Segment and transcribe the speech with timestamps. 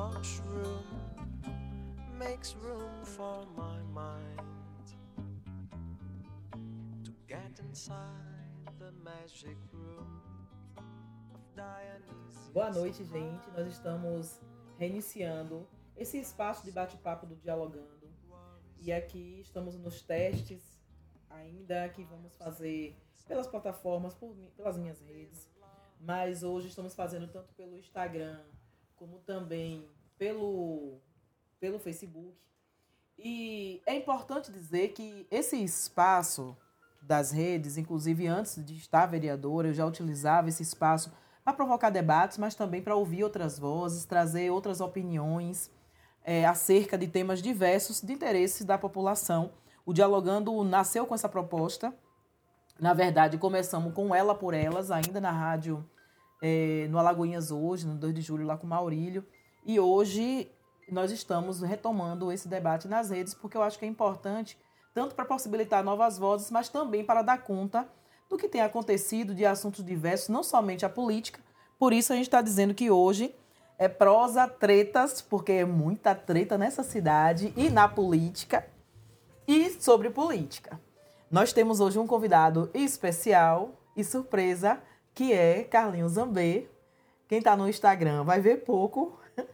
[0.00, 0.84] mushroom
[2.18, 4.86] makes room for my mind
[7.04, 10.06] to get inside the magic room
[10.78, 12.54] of.
[12.54, 13.50] Boa noite, gente.
[13.54, 14.40] Nós estamos
[14.78, 18.08] reiniciando esse espaço de bate-papo do Dialogando.
[18.78, 20.80] E aqui estamos nos testes
[21.28, 22.96] ainda que vamos fazer
[23.28, 25.46] pelas plataformas, por, pelas minhas redes.
[26.00, 28.40] Mas hoje estamos fazendo tanto pelo Instagram
[29.00, 31.00] como também pelo,
[31.58, 32.36] pelo Facebook.
[33.18, 36.54] E é importante dizer que esse espaço
[37.00, 41.10] das redes, inclusive antes de estar vereadora, eu já utilizava esse espaço
[41.42, 45.70] para provocar debates, mas também para ouvir outras vozes, trazer outras opiniões
[46.22, 49.54] é, acerca de temas diversos de interesses da população.
[49.86, 51.94] O Dialogando nasceu com essa proposta.
[52.78, 55.88] Na verdade, começamos com Ela por Elas, ainda na rádio
[56.40, 59.24] é, no Alagoinhas hoje, no 2 de julho, lá com o Maurílio.
[59.64, 60.50] E hoje
[60.90, 64.58] nós estamos retomando esse debate nas redes, porque eu acho que é importante,
[64.94, 67.86] tanto para possibilitar novas vozes, mas também para dar conta
[68.28, 71.40] do que tem acontecido de assuntos diversos, não somente a política.
[71.78, 73.34] Por isso a gente está dizendo que hoje
[73.78, 78.66] é prosa tretas, porque é muita treta nessa cidade e na política,
[79.48, 80.80] e sobre política.
[81.30, 84.80] Nós temos hoje um convidado especial e surpresa,
[85.14, 86.66] que é Carlinhos Zambê.
[87.28, 89.18] Quem está no Instagram vai ver pouco,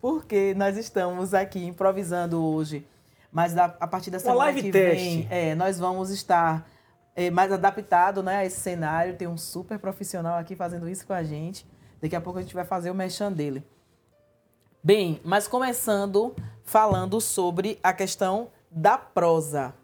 [0.00, 2.86] porque nós estamos aqui improvisando hoje.
[3.30, 6.66] Mas a, partir da semana que vem, é, nós vamos estar
[7.14, 9.16] é, mais adaptado né, a esse cenário.
[9.16, 11.66] Tem um super profissional aqui fazendo isso com a gente.
[12.00, 13.62] Daqui a pouco a gente vai fazer o mechan dele.
[14.82, 19.74] Bem, mas começando falando sobre a questão da prosa.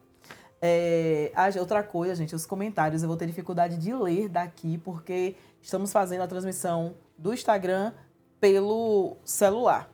[0.65, 5.91] É, outra coisa, gente, os comentários eu vou ter dificuldade de ler daqui, porque estamos
[5.93, 7.93] fazendo a transmissão do Instagram
[8.41, 9.91] pelo celular.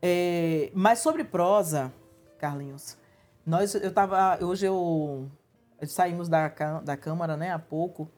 [0.00, 1.92] É, mas sobre prosa,
[2.38, 2.96] Carlinhos,
[3.44, 5.28] nós, eu tava, hoje eu
[5.84, 6.48] saímos da,
[6.84, 8.08] da Câmara né, há pouco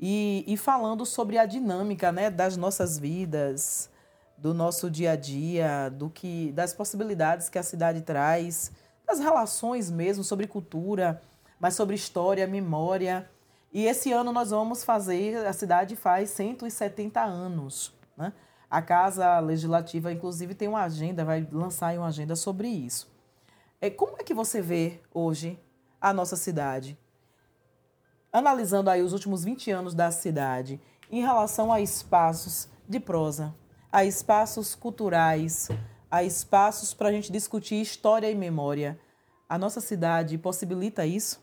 [0.00, 3.88] e, e falando sobre a dinâmica né, das nossas vidas,
[4.36, 8.72] do nosso dia a dia, do que das possibilidades que a cidade traz,
[9.08, 11.20] das relações mesmo sobre cultura,
[11.58, 13.28] mas sobre história, memória.
[13.72, 17.92] E esse ano nós vamos fazer, a cidade faz 170 anos.
[18.16, 18.32] Né?
[18.70, 23.10] A Casa Legislativa, inclusive, tem uma agenda, vai lançar uma agenda sobre isso.
[23.80, 25.58] É, como é que você vê hoje
[25.98, 26.98] a nossa cidade?
[28.30, 30.78] Analisando aí os últimos 20 anos da cidade
[31.10, 33.54] em relação a espaços de prosa,
[33.90, 35.68] a espaços culturais,
[36.10, 38.98] a espaços para a gente discutir história e memória.
[39.48, 41.40] A nossa cidade possibilita isso?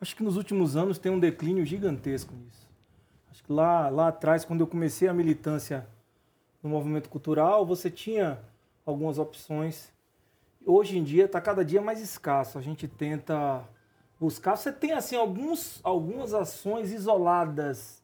[0.00, 2.68] Acho que nos últimos anos tem um declínio gigantesco nisso.
[3.30, 5.86] Acho que lá, lá atrás, quando eu comecei a militância
[6.62, 8.38] no movimento cultural, você tinha
[8.84, 9.92] algumas opções.
[10.64, 12.58] Hoje em dia está cada dia mais escasso.
[12.58, 13.62] A gente tenta
[14.18, 14.56] buscar.
[14.56, 18.02] Você tem assim alguns, algumas ações isoladas.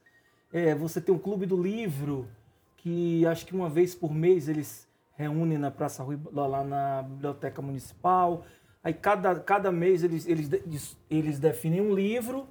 [0.52, 2.28] É, você tem o Clube do Livro,
[2.76, 4.85] que acho que uma vez por mês eles
[5.16, 8.44] reúnem na Praça Rui, lá na Biblioteca Municipal.
[8.84, 12.46] Aí cada, cada mês eles, eles, eles definem um livro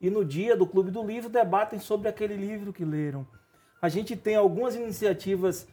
[0.00, 3.26] e no dia do Clube do Livro debatem sobre aquele livro que leram.
[3.82, 5.68] A gente tem algumas iniciativas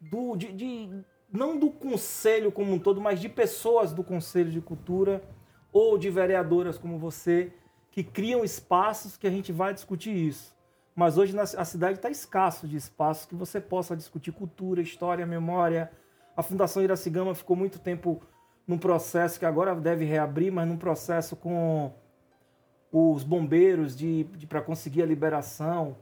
[0.00, 4.60] do, de, de, não do conselho como um todo, mas de pessoas do Conselho de
[4.60, 5.22] Cultura
[5.72, 7.52] ou de vereadoras como você
[7.90, 10.54] que criam espaços que a gente vai discutir isso.
[10.94, 15.90] Mas hoje a cidade está escasso de espaços que você possa discutir cultura, história, memória.
[16.36, 18.20] A Fundação Iracigama ficou muito tempo
[18.66, 21.92] num processo que agora deve reabrir, mas num processo com
[22.92, 25.96] os bombeiros de, de para conseguir a liberação.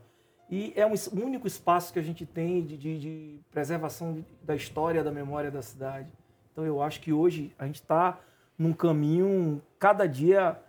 [0.50, 4.56] E é um, um, único espaço que a gente tem de, de, de preservação da
[4.56, 6.10] história, da memória da cidade.
[6.50, 8.18] Então eu acho que hoje a gente está
[8.59, 10.60] num caminho cada dia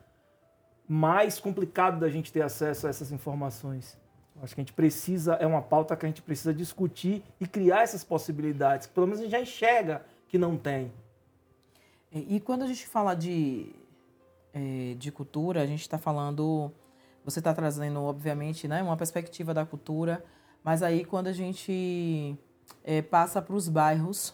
[0.87, 4.00] mais complicado da gente ter acesso a essas informações.
[4.41, 7.83] Acho que a gente precisa, é uma pauta que a gente precisa discutir e criar
[7.83, 8.87] essas possibilidades.
[8.87, 10.91] Pelo menos a gente já enxerga que não tem.
[12.11, 13.73] E quando a gente fala de,
[14.53, 16.71] é, de cultura, a gente está falando.
[17.23, 20.25] Você está trazendo, obviamente, né, uma perspectiva da cultura,
[20.63, 22.35] mas aí quando a gente
[22.83, 24.33] é, passa para os bairros,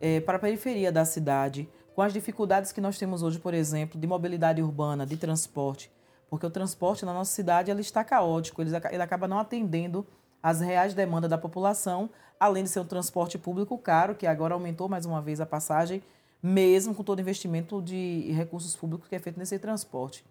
[0.00, 4.00] é, para a periferia da cidade, com as dificuldades que nós temos hoje, por exemplo,
[4.00, 5.90] de mobilidade urbana, de transporte,
[6.28, 10.06] porque o transporte na nossa cidade ele está caótico, ele, ele acaba não atendendo
[10.42, 14.88] às reais demandas da população, além de ser um transporte público caro, que agora aumentou
[14.88, 16.02] mais uma vez a passagem,
[16.42, 20.24] mesmo com todo o investimento de recursos públicos que é feito nesse transporte.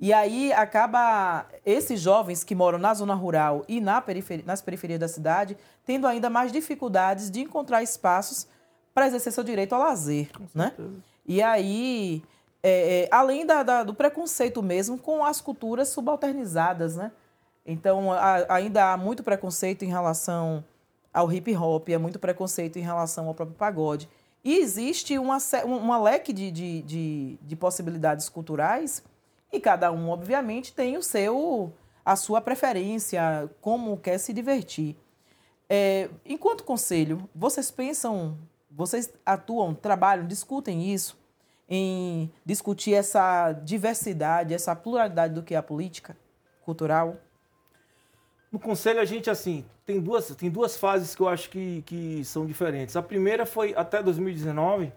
[0.00, 5.00] E aí acaba esses jovens que moram na zona rural e na periferia, nas periferias
[5.00, 8.46] da cidade tendo ainda mais dificuldades de encontrar espaços
[8.94, 10.72] para exercer seu direito ao lazer, né?
[11.26, 12.22] E aí,
[12.62, 17.12] é, é, além da, da- do preconceito mesmo com as culturas subalternizadas, né?
[17.64, 20.64] Então, a- ainda há muito preconceito em relação
[21.12, 24.08] ao hip hop, há muito preconceito em relação ao próprio pagode.
[24.44, 29.02] E existe uma, um- uma leque de, de, de, de possibilidades culturais
[29.52, 31.72] e cada um, obviamente, tem o seu,
[32.04, 34.96] a sua preferência, como quer se divertir.
[35.68, 38.36] É, enquanto conselho, vocês pensam,
[38.70, 41.16] vocês atuam, trabalham, discutem isso,
[41.68, 46.16] em discutir essa diversidade, essa pluralidade do que é a política
[46.62, 47.16] cultural?
[48.50, 52.24] No conselho, a gente, assim, tem duas, tem duas fases que eu acho que, que
[52.24, 52.96] são diferentes.
[52.96, 54.90] A primeira foi até 2019,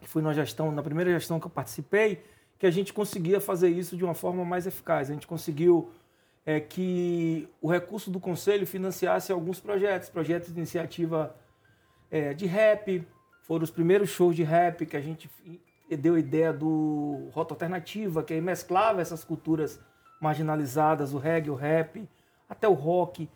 [0.00, 2.22] que foi na gestão, na primeira gestão que eu participei,
[2.56, 5.10] que a gente conseguia fazer isso de uma forma mais eficaz.
[5.10, 5.90] A gente conseguiu
[6.46, 11.34] é, que o recurso do conselho financiasse alguns projetos, projetos de iniciativa
[12.10, 13.04] é, de rap,
[13.42, 15.28] foram os primeiros shows de rap que a gente
[15.96, 19.80] deu a ideia do Rota Alternativa, que aí mesclava essas culturas
[20.20, 22.08] marginalizadas, o reggae, o rap,
[22.48, 23.28] até o rock.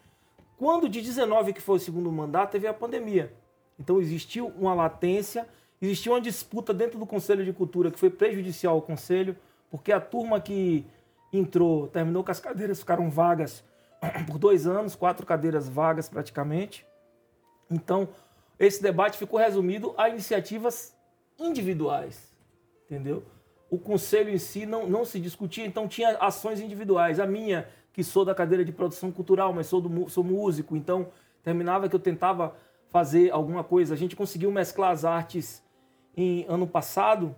[0.57, 3.33] Quando de 19 que foi o segundo mandato, teve a pandemia.
[3.79, 5.49] Então existiu uma latência,
[5.81, 9.37] existiu uma disputa dentro do Conselho de Cultura que foi prejudicial ao Conselho,
[9.71, 10.87] porque a turma que
[11.33, 13.65] entrou, terminou com as cadeiras, ficaram vagas
[14.27, 16.87] por dois anos, quatro cadeiras vagas praticamente.
[17.71, 18.09] Então,
[18.59, 20.95] esse debate ficou resumido a iniciativas
[21.39, 22.32] individuais,
[22.93, 23.23] entendeu?
[23.71, 27.19] O conselho em si não, não se discutia, então tinha ações individuais.
[27.19, 31.09] A minha, que sou da cadeira de produção cultural, mas sou, do, sou músico, então
[31.43, 32.55] terminava que eu tentava
[32.89, 33.95] fazer alguma coisa.
[33.95, 35.63] A gente conseguiu mesclar as artes
[36.15, 37.35] em ano passado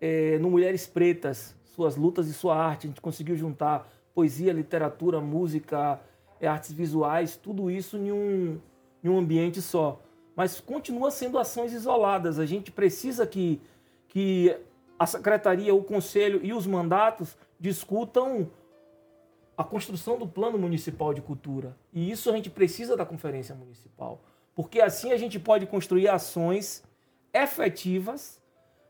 [0.00, 2.86] eh, no Mulheres Pretas, suas lutas e sua arte.
[2.86, 6.00] A gente conseguiu juntar poesia, literatura, música,
[6.40, 8.58] eh, artes visuais, tudo isso em um,
[9.04, 10.00] em um ambiente só.
[10.34, 12.40] Mas continua sendo ações isoladas.
[12.40, 13.60] A gente precisa que,
[14.08, 14.54] que
[14.98, 18.50] a secretaria, o conselho e os mandatos discutam
[19.56, 21.76] a construção do plano municipal de cultura.
[21.92, 24.20] E isso a gente precisa da conferência municipal,
[24.54, 26.82] porque assim a gente pode construir ações
[27.32, 28.40] efetivas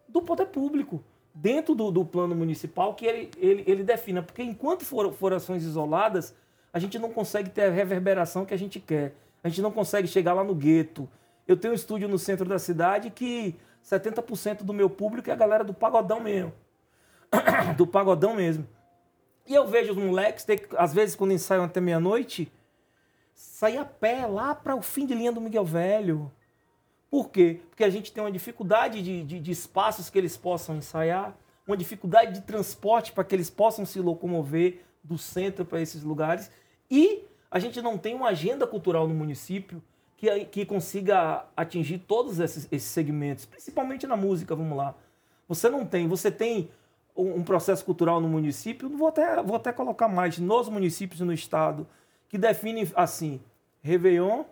[0.08, 1.02] do poder público
[1.34, 4.22] dentro do, do plano municipal que ele, ele, ele defina.
[4.22, 6.34] Porque enquanto for, for ações isoladas,
[6.72, 9.14] a gente não consegue ter a reverberação que a gente quer.
[9.42, 11.08] A gente não consegue chegar lá no gueto.
[11.46, 13.54] Eu tenho um estúdio no centro da cidade que
[13.86, 16.52] 70% do meu público é a galera do pagodão mesmo.
[17.76, 18.66] do pagodão mesmo.
[19.46, 22.50] E eu vejo os moleques, ter, às vezes quando ensaiam até meia-noite,
[23.32, 26.32] sair a pé lá para o fim de linha do Miguel Velho.
[27.08, 27.60] Por quê?
[27.70, 31.76] Porque a gente tem uma dificuldade de, de, de espaços que eles possam ensaiar, uma
[31.76, 36.50] dificuldade de transporte para que eles possam se locomover do centro para esses lugares.
[36.90, 39.80] E a gente não tem uma agenda cultural no município
[40.16, 44.94] que, que consiga atingir todos esses, esses segmentos, principalmente na música, vamos lá.
[45.48, 46.70] Você não tem, você tem
[47.16, 51.24] um um processo cultural no município, vou até, vou até colocar mais, nos municípios e
[51.24, 51.86] no estado,
[52.28, 53.40] que define assim,
[53.82, 54.44] Réveillon,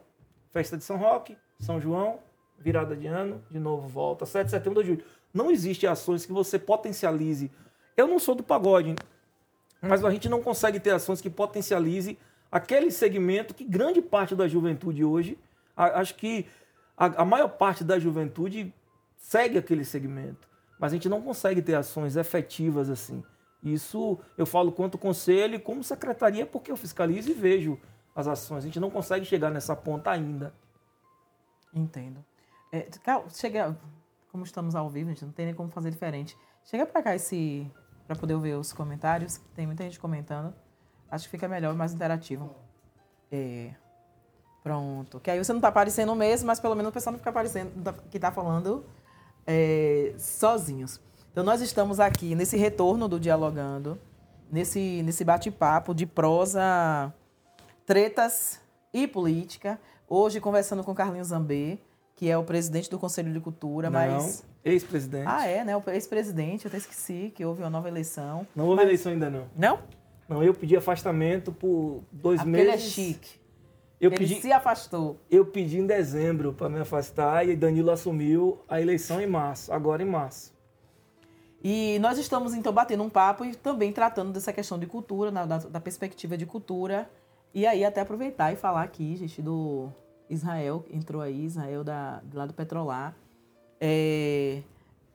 [0.50, 2.20] Festa de São Roque, São João,
[2.58, 5.04] virada de ano, de novo volta, 7 de setembro, 2 de julho.
[5.32, 7.50] Não existe ações que você potencialize.
[7.96, 8.94] Eu não sou do pagode,
[9.82, 12.16] mas a gente não consegue ter ações que potencialize
[12.50, 15.36] aquele segmento que grande parte da juventude hoje,
[15.76, 16.46] a- acho que
[16.96, 18.72] a, a maior parte da juventude
[19.16, 23.22] segue aquele segmento, mas a gente não consegue ter ações efetivas assim.
[23.62, 27.80] Isso eu falo quanto conselho e como secretaria, porque eu fiscalizo e vejo
[28.14, 28.58] as ações.
[28.64, 30.52] A gente não consegue chegar nessa ponta ainda.
[31.72, 32.24] Entendo.
[32.70, 32.88] É,
[33.30, 33.76] chega,
[34.30, 36.36] como estamos ao vivo, a gente não tem nem como fazer diferente.
[36.64, 37.70] Chega pra cá esse
[38.06, 40.54] para poder ver os comentários, tem muita gente comentando.
[41.10, 42.54] Acho que fica melhor, mais interativo.
[43.32, 43.74] É.
[44.64, 45.20] Pronto.
[45.20, 47.70] Que aí você não tá aparecendo mesmo, mas pelo menos o pessoal não fica aparecendo
[47.84, 48.82] tá- que tá falando
[49.46, 50.98] é, sozinhos.
[51.30, 53.98] Então nós estamos aqui nesse retorno do dialogando,
[54.50, 57.12] nesse nesse bate-papo de prosa
[57.84, 58.58] tretas
[58.92, 59.78] e política.
[60.08, 61.78] Hoje conversando com Carlinhos Zambê,
[62.16, 65.24] que é o presidente do Conselho de Cultura, mas Não, ex-presidente.
[65.26, 65.76] ah, é, né?
[65.76, 68.46] O ex-presidente, eu até esqueci que houve uma nova eleição.
[68.56, 69.44] Não houve Mas- eleição ainda não.
[69.56, 69.78] Não?
[70.26, 72.92] Não, eu pedi afastamento por dois Ah, porque ele é meses.
[72.92, 73.43] chique.
[74.04, 75.18] Eu ele pedi, se afastou.
[75.30, 80.02] eu pedi em dezembro para me afastar e Danilo assumiu a eleição em março, agora
[80.02, 80.52] em março.
[81.62, 85.46] E nós estamos, então, batendo um papo e também tratando dessa questão de cultura, na-
[85.46, 87.08] da, da perspectiva de cultura.
[87.54, 89.88] E aí, até aproveitar e falar aqui, gente, do
[90.28, 93.16] Israel, entrou aí, Israel da, lá do Petrolar.
[93.80, 94.60] É,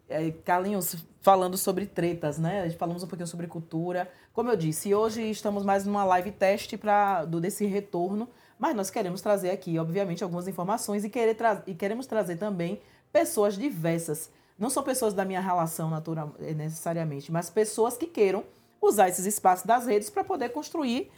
[0.08, 2.68] é, Carlinhos, falando sobre tretas, né?
[2.72, 4.10] Falamos um pouquinho sobre cultura.
[4.34, 8.28] Como eu disse, hoje estamos mais numa live teste para do desse retorno,
[8.60, 12.82] mas nós queremos trazer aqui, obviamente, algumas informações e, querer tra e queremos trazer também
[13.12, 14.30] pessoas diversas.
[14.58, 18.44] Não são pessoas da minha relação natural eh, necessariamente, mas pessoas que queiram
[18.82, 21.10] usar esses espaços das redes para poder construir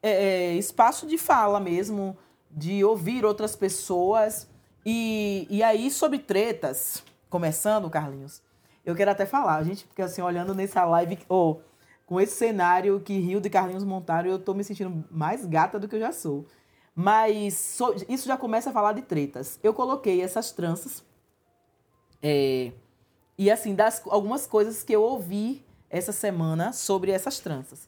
[0.00, 2.16] é, espaço de fala mesmo,
[2.48, 4.48] de ouvir outras pessoas.
[4.84, 8.40] E, e aí, sobre tretas, começando, Carlinhos,
[8.84, 11.76] eu quero até falar, gente, porque assim, olhando nessa live, ou oh,
[12.06, 15.88] com esse cenário que Rio e Carlinhos montaram, eu tô me sentindo mais gata do
[15.88, 16.46] que eu já sou.
[16.98, 19.60] Mas so, isso já começa a falar de tretas.
[19.62, 21.04] Eu coloquei essas tranças.
[22.22, 22.72] É,
[23.36, 27.86] e assim, das algumas coisas que eu ouvi essa semana sobre essas tranças.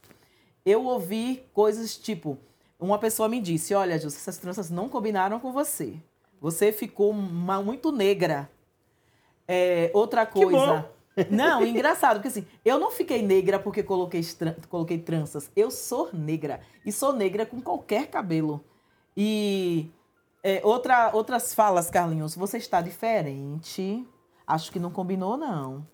[0.63, 2.37] Eu ouvi coisas tipo,
[2.79, 5.95] uma pessoa me disse, olha, Jus, essas tranças não combinaram com você.
[6.39, 8.51] Você ficou uma, muito negra.
[9.47, 10.87] É, outra coisa.
[11.31, 14.21] Não, engraçado, porque assim, eu não fiquei negra porque coloquei,
[14.69, 15.51] coloquei tranças.
[15.57, 16.61] Eu sou negra.
[16.85, 18.63] E sou negra com qualquer cabelo.
[19.21, 19.91] E
[20.45, 24.07] é, outra, outras falas, Carlinhos, você está diferente.
[24.47, 25.85] Acho que não combinou, não.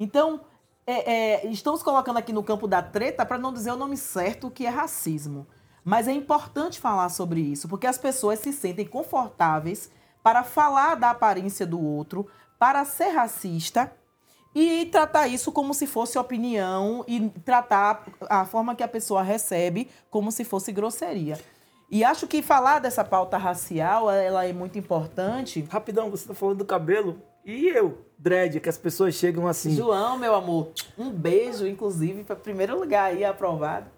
[0.00, 0.40] Então,
[0.86, 4.50] é, é, estamos colocando aqui no campo da treta para não dizer o nome certo
[4.50, 5.46] que é racismo.
[5.84, 9.90] Mas é importante falar sobre isso, porque as pessoas se sentem confortáveis
[10.22, 12.26] para falar da aparência do outro,
[12.58, 13.92] para ser racista
[14.54, 19.90] e tratar isso como se fosse opinião e tratar a forma que a pessoa recebe
[20.08, 21.38] como se fosse grosseria.
[21.92, 25.60] E acho que falar dessa pauta racial, ela é muito importante.
[25.70, 29.76] Rapidão, você está falando do cabelo e eu, dread, que as pessoas chegam assim.
[29.76, 33.90] João, meu amor, um beijo, inclusive, para primeiro lugar aí aprovado.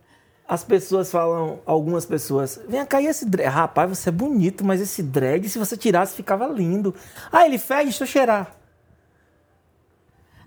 [0.47, 3.49] As pessoas falam, algumas pessoas, vem cá, e esse dread?
[3.49, 6.93] Rapaz, você é bonito, mas esse dread, se você tirasse, ficava lindo.
[7.31, 8.57] Ah, ele fede, deixa eu cheirar.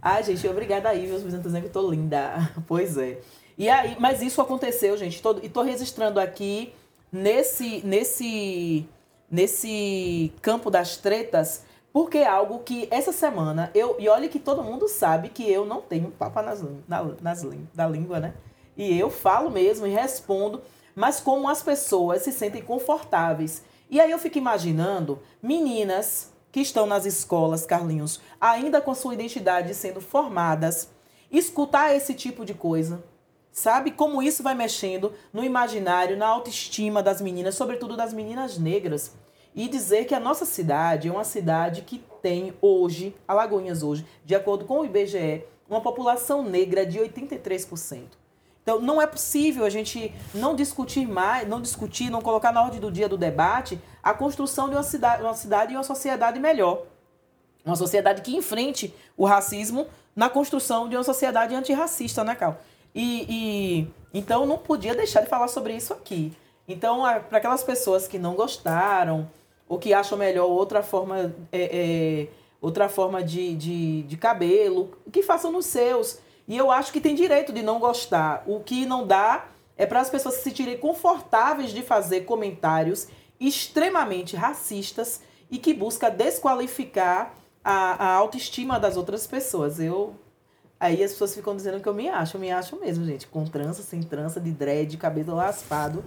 [0.02, 2.52] Ai, gente, obrigada aí, meus dizendo que tô linda.
[2.68, 3.22] Pois é.
[3.58, 5.22] E aí, mas isso aconteceu, gente.
[5.22, 6.74] Tô, e tô registrando aqui
[7.12, 8.88] nesse, nesse,
[9.30, 13.96] nesse campo das tretas, porque é algo que essa semana eu.
[14.00, 17.88] E olha que todo mundo sabe que eu não tenho papa nas, na, nas, da
[17.88, 18.34] língua, né?
[18.76, 20.62] E eu falo mesmo e respondo,
[20.96, 23.64] mas como as pessoas se sentem confortáveis.
[23.90, 29.74] E aí eu fico imaginando meninas que estão nas escolas, Carlinhos, ainda com sua identidade
[29.74, 30.90] sendo formadas,
[31.32, 33.04] escutar esse tipo de coisa.
[33.58, 39.14] Sabe como isso vai mexendo no imaginário, na autoestima das meninas, sobretudo das meninas negras.
[39.56, 44.36] E dizer que a nossa cidade é uma cidade que tem hoje, Alagoinhas hoje, de
[44.36, 48.04] acordo com o IBGE, uma população negra de 83%.
[48.62, 52.80] Então, não é possível a gente não discutir mais, não discutir, não colocar na ordem
[52.80, 56.84] do dia do debate a construção de uma cidade, uma cidade e uma sociedade melhor.
[57.66, 62.62] Uma sociedade que enfrente o racismo na construção de uma sociedade antirracista, né, Cal?
[62.98, 66.34] E, e então não podia deixar de falar sobre isso aqui.
[66.68, 69.30] Então, para aquelas pessoas que não gostaram
[69.70, 72.28] ou que acham melhor outra forma, é, é,
[72.60, 76.18] outra forma de, de, de cabelo, que façam nos seus.
[76.48, 78.44] E eu acho que tem direito de não gostar.
[78.48, 79.46] O que não dá
[79.78, 83.08] é para as pessoas se sentirem confortáveis de fazer comentários
[83.40, 89.80] extremamente racistas e que busca desqualificar a, a autoestima das outras pessoas.
[89.80, 90.16] Eu
[90.80, 93.28] Aí as pessoas ficam dizendo que eu me acho, eu me acho mesmo, gente.
[93.28, 96.04] Com trança, sem trança, de dread, cabelo raspado.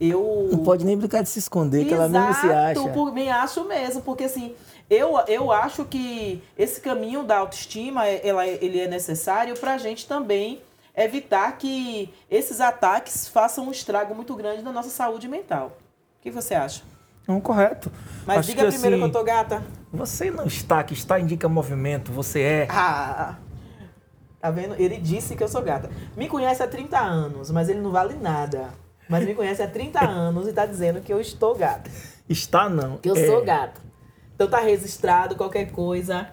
[0.00, 0.48] Eu.
[0.52, 2.88] Não pode nem brincar de se esconder, Exato, que ela mesmo se acha.
[2.90, 4.54] Por, me acho mesmo, porque assim,
[4.88, 10.06] eu, eu acho que esse caminho da autoestima ela, ele é necessário para a gente
[10.06, 10.60] também
[10.96, 15.76] evitar que esses ataques façam um estrago muito grande na nossa saúde mental.
[16.18, 16.82] O que você acha?
[17.26, 17.90] Não, correto.
[18.26, 19.62] Mas acho diga que, primeiro assim, que eu tô gata.
[19.92, 22.68] Você não está, que está indica movimento, você é.
[22.70, 23.36] Ah,
[24.44, 24.74] tá vendo?
[24.78, 25.90] Ele disse que eu sou gata.
[26.14, 28.68] Me conhece há 30 anos, mas ele não vale nada.
[29.08, 31.90] Mas me conhece há 30 anos e tá dizendo que eu estou gata.
[32.28, 32.98] Está não.
[32.98, 33.26] Que eu é...
[33.26, 33.80] sou gata.
[34.34, 36.28] Então tá registrado, qualquer coisa.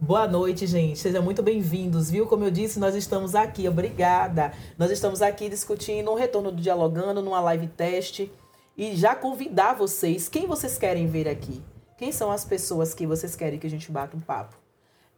[0.00, 0.98] Boa noite, gente.
[0.98, 2.26] Sejam muito bem-vindos, viu?
[2.26, 3.68] Como eu disse, nós estamos aqui.
[3.68, 4.52] Obrigada.
[4.76, 8.32] Nós estamos aqui discutindo um retorno do Dialogando, numa live teste.
[8.76, 11.62] E já convidar vocês, quem vocês querem ver aqui?
[11.96, 14.56] Quem são as pessoas que vocês querem que a gente bata um papo?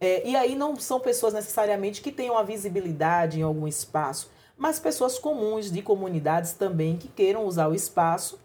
[0.01, 4.81] É, e aí não são pessoas necessariamente que tenham a visibilidade em algum espaço, mas
[4.81, 8.39] pessoas comuns de comunidades também que queiram usar o espaço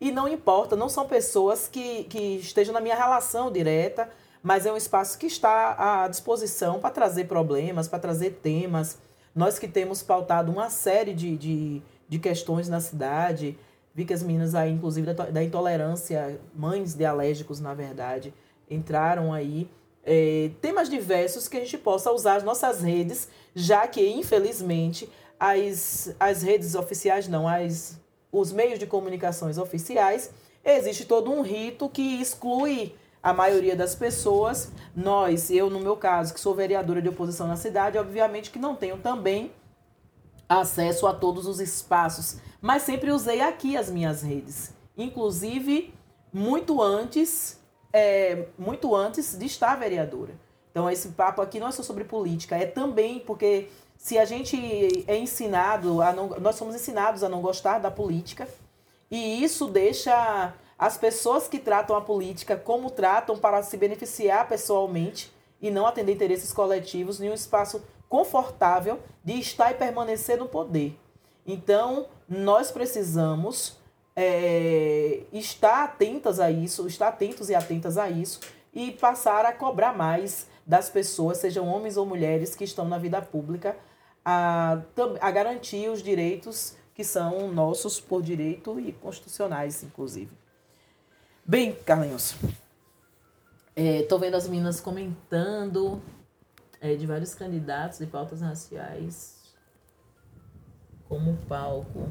[0.00, 4.08] e não importa, não são pessoas que, que estejam na minha relação direta,
[4.42, 8.98] mas é um espaço que está à disposição para trazer problemas, para trazer temas.
[9.34, 13.58] Nós que temos pautado uma série de, de, de questões na cidade,
[13.92, 18.32] vi que as meninas aí, inclusive da, da intolerância, mães de alérgicos, na verdade,
[18.70, 19.68] entraram aí.
[20.10, 25.06] É, temas diversos que a gente possa usar as nossas redes, já que, infelizmente,
[25.38, 28.00] as, as redes oficiais, não, as,
[28.32, 30.30] os meios de comunicações oficiais,
[30.64, 34.70] existe todo um rito que exclui a maioria das pessoas.
[34.96, 38.74] Nós, eu no meu caso, que sou vereadora de oposição na cidade, obviamente que não
[38.74, 39.52] tenho também
[40.48, 45.92] acesso a todos os espaços, mas sempre usei aqui as minhas redes, inclusive
[46.32, 47.57] muito antes,
[47.92, 50.34] é, muito antes de estar vereadora.
[50.70, 55.04] Então esse papo aqui não é só sobre política, é também porque se a gente
[55.06, 58.46] é ensinado a não, nós somos ensinados a não gostar da política
[59.10, 65.32] e isso deixa as pessoas que tratam a política como tratam para se beneficiar pessoalmente
[65.60, 70.98] e não atender interesses coletivos em um espaço confortável de estar e permanecer no poder.
[71.44, 73.76] Então, nós precisamos
[74.20, 78.40] é, estar atentas a isso, estar atentos e atentas a isso
[78.74, 83.22] e passar a cobrar mais das pessoas, sejam homens ou mulheres que estão na vida
[83.22, 83.76] pública,
[84.24, 84.82] a,
[85.20, 90.36] a garantir os direitos que são nossos por direito e constitucionais, inclusive.
[91.46, 92.34] Bem, Carlinhos,
[93.76, 96.02] estou é, vendo as meninas comentando
[96.80, 99.38] é, de vários candidatos de pautas raciais
[101.08, 102.08] como palco.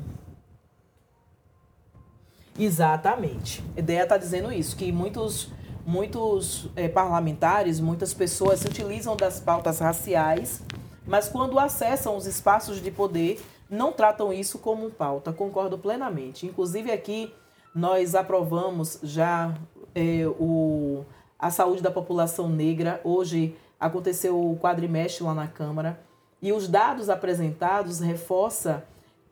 [2.58, 3.64] Exatamente.
[3.76, 5.50] A ideia está dizendo isso, que muitos,
[5.86, 10.62] muitos é, parlamentares, muitas pessoas se utilizam das pautas raciais,
[11.06, 15.32] mas quando acessam os espaços de poder, não tratam isso como pauta.
[15.32, 16.46] Concordo plenamente.
[16.46, 17.34] Inclusive aqui
[17.74, 19.54] nós aprovamos já
[19.94, 21.06] é, o,
[21.38, 23.00] a saúde da população negra.
[23.04, 26.00] Hoje aconteceu o quadrimestre lá na Câmara.
[26.42, 28.82] E os dados apresentados reforçam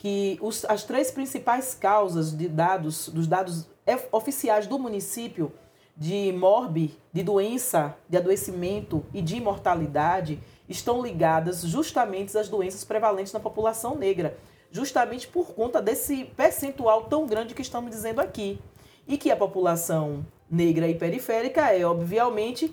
[0.06, 3.66] que os, as três principais causas de dados, dos dados
[4.12, 5.52] oficiais do município
[5.96, 10.38] de morbe, de doença, de adoecimento e de mortalidade
[10.68, 14.38] estão ligadas justamente às doenças prevalentes na população negra,
[14.70, 18.60] justamente por conta desse percentual tão grande que estamos dizendo aqui.
[19.08, 22.72] E que a população negra e periférica é, obviamente,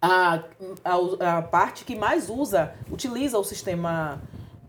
[0.00, 0.42] a,
[0.82, 4.22] a, a parte que mais usa, utiliza o sistema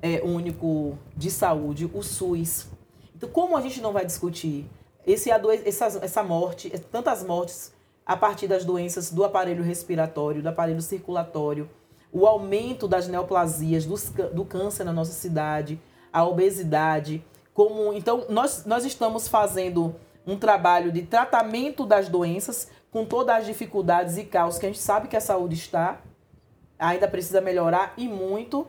[0.03, 2.67] é, único de saúde, o SUS.
[3.15, 4.69] Então, como a gente não vai discutir
[5.07, 7.73] esse essa, essa morte, tantas mortes
[8.05, 11.69] a partir das doenças do aparelho respiratório, do aparelho circulatório,
[12.11, 13.95] o aumento das neoplasias, do,
[14.33, 17.25] do câncer na nossa cidade, a obesidade.
[17.53, 19.95] Como, então, nós, nós estamos fazendo
[20.27, 24.81] um trabalho de tratamento das doenças com todas as dificuldades e caos que a gente
[24.81, 26.01] sabe que a saúde está,
[26.77, 28.67] ainda precisa melhorar e muito,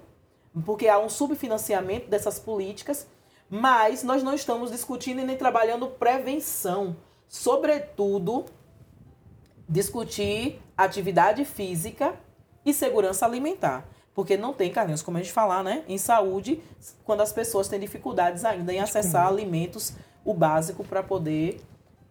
[0.62, 3.06] porque há um subfinanciamento dessas políticas,
[3.50, 6.96] mas nós não estamos discutindo e nem trabalhando prevenção,
[7.28, 8.44] sobretudo
[9.68, 12.14] discutir atividade física
[12.64, 13.88] e segurança alimentar.
[14.14, 15.84] Porque não tem, Carlinhos, como a gente falar, né?
[15.88, 16.62] Em saúde,
[17.04, 21.60] quando as pessoas têm dificuldades ainda em acessar alimentos, o básico para poder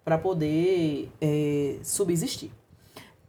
[0.04, 2.52] para poder é, subsistir.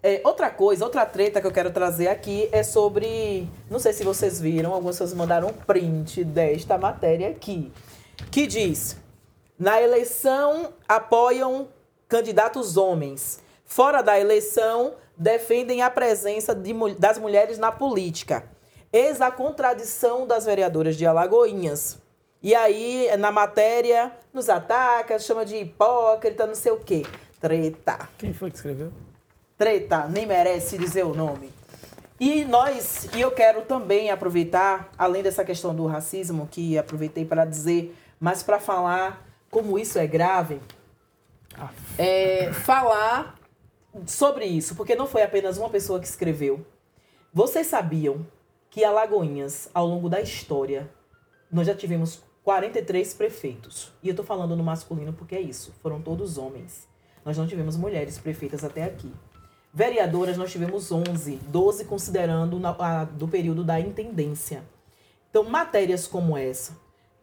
[0.07, 3.49] É, outra coisa, outra treta que eu quero trazer aqui é sobre.
[3.71, 7.73] Não sei se vocês viram, algumas pessoas mandaram um print desta matéria aqui.
[8.31, 8.99] Que diz:
[9.59, 11.69] na eleição apoiam
[12.07, 13.41] candidatos homens.
[13.65, 18.45] Fora da eleição, defendem a presença de, das mulheres na política.
[18.93, 21.99] Eis a contradição das vereadoras de Alagoinhas.
[22.43, 27.07] E aí, na matéria, nos ataca, chama de hipócrita, não sei o quê.
[27.41, 28.07] Treta.
[28.19, 28.93] Quem foi que escreveu?
[29.57, 31.51] Treta, nem merece dizer o nome.
[32.19, 37.45] E nós, e eu quero também aproveitar, além dessa questão do racismo, que aproveitei para
[37.45, 40.61] dizer, mas para falar como isso é grave,
[41.99, 43.39] é, falar
[44.07, 46.65] sobre isso, porque não foi apenas uma pessoa que escreveu.
[47.33, 48.27] Vocês sabiam
[48.71, 50.91] que Alagoinhas, ao longo da história,
[51.51, 53.93] nós já tivemos 43 prefeitos.
[54.03, 56.87] E eu estou falando no masculino porque é isso, foram todos homens.
[57.25, 59.13] Nós não tivemos mulheres prefeitas até aqui.
[59.75, 64.63] Vereadoras nós tivemos 11, 12 considerando na, a, do período da intendência.
[65.29, 66.77] Então, matérias como essa,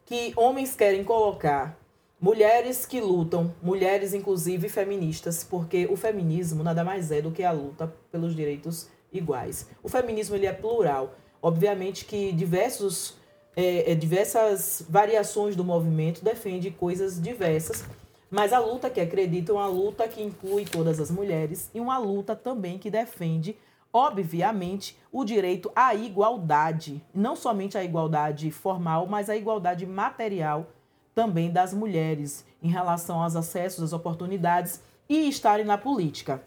[0.06, 1.80] que homens querem colocar,
[2.20, 7.52] mulheres que lutam, mulheres inclusive feministas, porque o feminismo nada mais é do que a
[7.52, 9.68] luta pelos direitos iguais.
[9.82, 11.16] O feminismo ele é plural.
[11.42, 13.16] Obviamente que diversos
[13.56, 17.84] é, é, diversas variações do movimento, defende coisas diversas,
[18.32, 21.98] mas a luta que acredita é uma luta que inclui todas as mulheres e uma
[21.98, 23.58] luta também que defende,
[23.92, 30.68] obviamente, o direito à igualdade, não somente a igualdade formal, mas a igualdade material
[31.14, 36.42] também das mulheres em relação aos acessos, às oportunidades e estarem na política.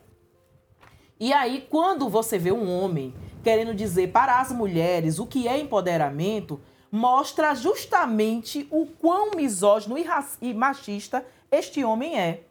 [1.21, 5.59] E aí, quando você vê um homem querendo dizer para as mulheres o que é
[5.59, 6.59] empoderamento,
[6.91, 10.07] mostra justamente o quão misógino e,
[10.41, 12.43] e machista este homem é.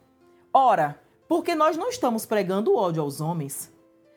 [0.54, 3.72] Ora, porque nós não estamos pregando ódio aos homens.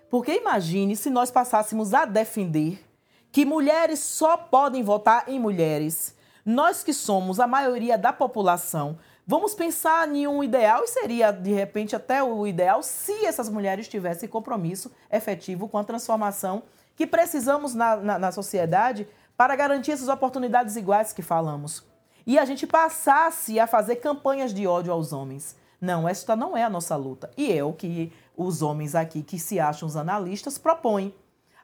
[0.08, 2.84] Porque imagine se nós passássemos a defender
[3.32, 6.14] que mulheres só podem votar em mulheres.
[6.44, 11.52] Nós que somos a maioria da população, vamos pensar em um ideal e seria de
[11.52, 16.62] repente até o ideal se essas mulheres tivessem compromisso efetivo com a transformação
[16.94, 21.84] que precisamos na, na, na sociedade para garantir essas oportunidades iguais que falamos.
[22.26, 25.56] E a gente passasse a fazer campanhas de ódio aos homens.
[25.80, 27.30] Não, esta não é a nossa luta.
[27.36, 31.14] E é o que os homens aqui, que se acham os analistas, propõem.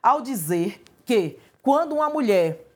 [0.00, 2.68] Ao dizer que quando uma mulher.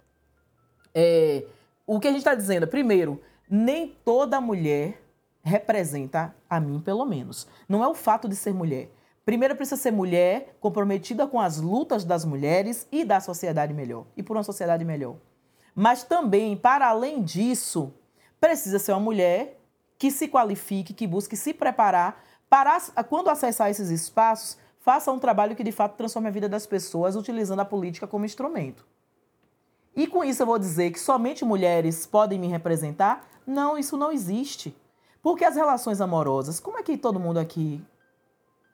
[0.94, 1.44] É,
[1.86, 2.66] o que a gente está dizendo?
[2.66, 5.00] Primeiro, nem toda mulher
[5.42, 7.46] representa a mim, pelo menos.
[7.68, 8.90] Não é o fato de ser mulher.
[9.24, 14.22] Primeiro precisa ser mulher comprometida com as lutas das mulheres e da sociedade melhor, e
[14.22, 15.16] por uma sociedade melhor.
[15.78, 17.92] Mas também, para além disso,
[18.40, 19.60] precisa ser uma mulher
[19.98, 25.54] que se qualifique, que busque se preparar para, quando acessar esses espaços, faça um trabalho
[25.54, 28.86] que de fato transforme a vida das pessoas, utilizando a política como instrumento.
[29.94, 33.26] E com isso eu vou dizer que somente mulheres podem me representar?
[33.46, 34.74] Não, isso não existe.
[35.22, 37.84] Porque as relações amorosas, como é que todo mundo aqui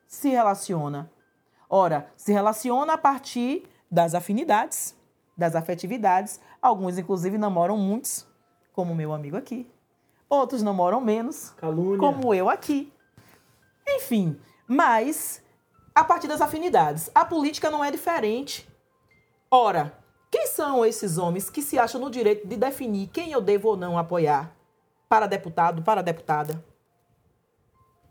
[0.06, 1.10] se relaciona?
[1.68, 4.94] Ora, se relaciona a partir das afinidades,
[5.36, 6.40] das afetividades.
[6.60, 8.26] Alguns, inclusive, namoram muitos,
[8.72, 9.70] como meu amigo aqui.
[10.28, 11.98] Outros namoram menos, Calúnia.
[11.98, 12.92] como eu aqui.
[13.86, 15.42] Enfim, mas
[15.94, 17.10] a partir das afinidades.
[17.14, 18.68] A política não é diferente.
[19.50, 19.98] Ora,
[20.30, 23.76] quem são esses homens que se acham no direito de definir quem eu devo ou
[23.76, 24.56] não apoiar
[25.08, 26.64] para deputado, para deputada?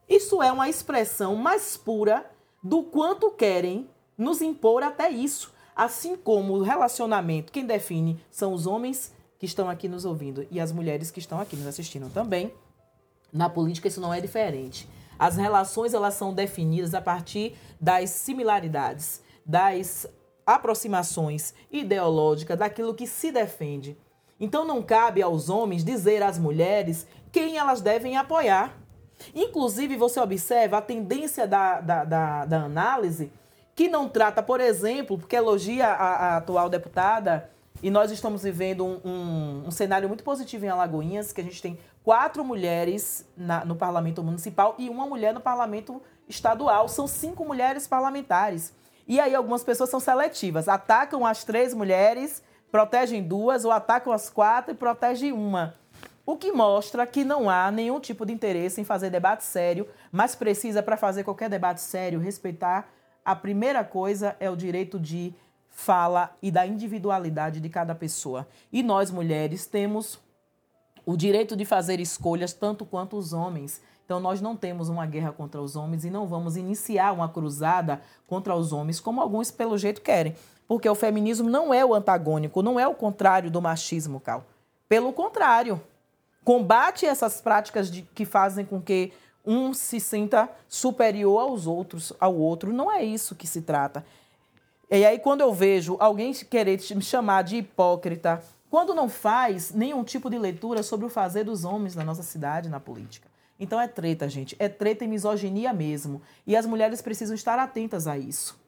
[0.07, 2.29] Isso é uma expressão mais pura
[2.61, 5.51] do quanto querem nos impor até isso.
[5.75, 10.59] Assim como o relacionamento, quem define são os homens que estão aqui nos ouvindo e
[10.59, 12.53] as mulheres que estão aqui nos assistindo também.
[13.31, 14.87] Na política isso não é diferente.
[15.17, 20.07] As relações elas são definidas a partir das similaridades, das
[20.45, 23.97] aproximações ideológicas, daquilo que se defende.
[24.39, 28.77] Então não cabe aos homens dizer às mulheres quem elas devem apoiar.
[29.35, 33.31] Inclusive, você observa a tendência da, da, da, da análise,
[33.75, 37.49] que não trata, por exemplo, porque elogia a, a atual deputada,
[37.81, 41.61] e nós estamos vivendo um, um, um, cenário muito positivo em Alagoinhas, que a gente
[41.61, 46.87] tem quatro mulheres na, no parlamento municipal e uma mulher no parlamento estadual.
[46.87, 48.73] São cinco mulheres parlamentares.
[49.07, 54.29] E aí algumas pessoas são seletivas, atacam as três mulheres, protegem duas, ou atacam as
[54.29, 55.75] quatro e protegem uma.
[56.23, 60.35] O que mostra que não há nenhum tipo de interesse em fazer debate sério, mas
[60.35, 62.87] precisa, para fazer qualquer debate sério, respeitar.
[63.23, 65.33] A primeira coisa é o direito de
[65.69, 68.47] fala e da individualidade de cada pessoa.
[68.71, 70.19] E nós, mulheres, temos
[71.05, 73.81] o direito de fazer escolhas tanto quanto os homens.
[74.05, 78.01] Então, nós não temos uma guerra contra os homens e não vamos iniciar uma cruzada
[78.27, 80.35] contra os homens, como alguns, pelo jeito, querem.
[80.67, 84.45] Porque o feminismo não é o antagônico, não é o contrário do machismo, Cal.
[84.87, 85.81] Pelo contrário,
[86.43, 89.13] combate essas práticas de, que fazem com que
[89.45, 92.71] um se sinta superior aos outros, ao outro.
[92.71, 94.05] Não é isso que se trata.
[94.89, 100.03] E aí, quando eu vejo alguém querer me chamar de hipócrita, quando não faz nenhum
[100.03, 103.29] tipo de leitura sobre o fazer dos homens na nossa cidade, na política.
[103.59, 104.55] Então é treta, gente.
[104.59, 106.21] É treta e misoginia mesmo.
[106.45, 108.59] E as mulheres precisam estar atentas a isso.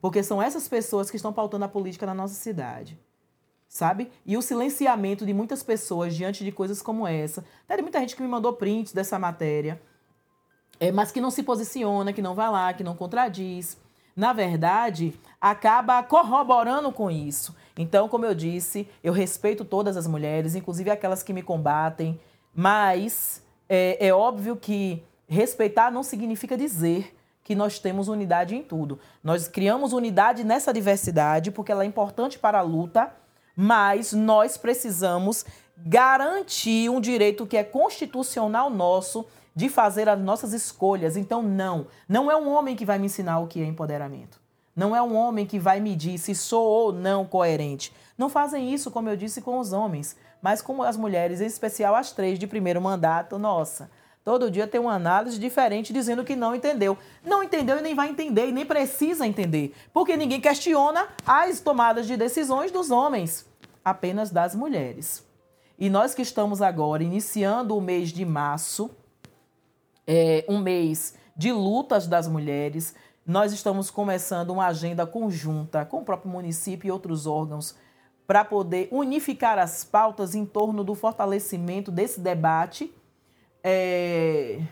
[0.00, 2.98] Porque são essas pessoas que estão pautando a política na nossa cidade
[3.68, 4.10] sabe?
[4.24, 7.44] E o silenciamento de muitas pessoas diante de coisas como essa.
[7.66, 9.80] Tem muita gente que me mandou prints dessa matéria,
[10.80, 13.76] é, mas que não se posiciona, que não vai lá, que não contradiz.
[14.14, 17.54] Na verdade, acaba corroborando com isso.
[17.76, 22.18] Então, como eu disse, eu respeito todas as mulheres, inclusive aquelas que me combatem,
[22.54, 27.14] mas é, é óbvio que respeitar não significa dizer
[27.44, 28.98] que nós temos unidade em tudo.
[29.22, 33.12] Nós criamos unidade nessa diversidade porque ela é importante para a luta
[33.60, 35.44] mas nós precisamos
[35.76, 39.26] garantir um direito que é constitucional nosso
[39.58, 41.16] de fazer as nossas escolhas.
[41.16, 44.40] Então, não, não é um homem que vai me ensinar o que é empoderamento.
[44.74, 47.92] Não é um homem que vai medir se sou ou não coerente.
[48.16, 51.96] Não fazem isso, como eu disse, com os homens, mas com as mulheres, em especial
[51.96, 53.36] as três de primeiro mandato.
[53.36, 53.90] Nossa,
[54.24, 56.96] todo dia tem uma análise diferente dizendo que não entendeu.
[57.24, 62.06] Não entendeu e nem vai entender e nem precisa entender, porque ninguém questiona as tomadas
[62.06, 63.44] de decisões dos homens
[63.84, 65.26] apenas das mulheres.
[65.76, 68.88] E nós que estamos agora iniciando o mês de março,
[70.08, 72.94] é, um mês de lutas das mulheres,
[73.26, 77.76] nós estamos começando uma agenda conjunta com o próprio município e outros órgãos
[78.26, 82.90] para poder unificar as pautas em torno do fortalecimento desse debate,
[83.62, 84.62] é,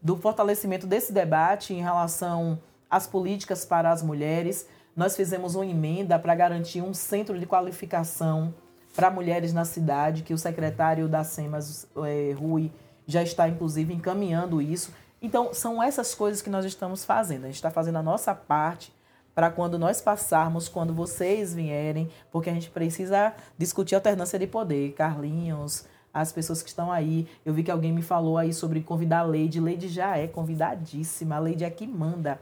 [0.00, 2.58] do fortalecimento desse debate em relação
[2.90, 4.66] às políticas para as mulheres.
[4.96, 8.54] Nós fizemos uma emenda para garantir um centro de qualificação
[8.96, 12.72] para mulheres na cidade, que o secretário da SEMAS, é, Rui,
[13.08, 14.92] já está inclusive encaminhando isso.
[15.20, 17.44] Então, são essas coisas que nós estamos fazendo.
[17.44, 18.92] A gente está fazendo a nossa parte
[19.34, 24.92] para quando nós passarmos, quando vocês vierem, porque a gente precisa discutir alternância de poder.
[24.92, 27.26] Carlinhos, as pessoas que estão aí.
[27.44, 29.58] Eu vi que alguém me falou aí sobre convidar a Leide.
[29.58, 31.36] Leide já é convidadíssima.
[31.36, 32.38] A Leide é que manda,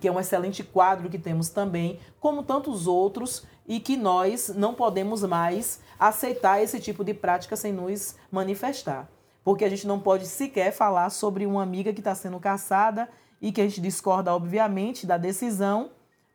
[0.00, 4.74] que é um excelente quadro que temos também, como tantos outros, e que nós não
[4.74, 9.08] podemos mais aceitar esse tipo de prática sem nos manifestar
[9.44, 13.08] porque a gente não pode sequer falar sobre uma amiga que está sendo caçada
[13.40, 15.90] e que a gente discorda, obviamente, da decisão,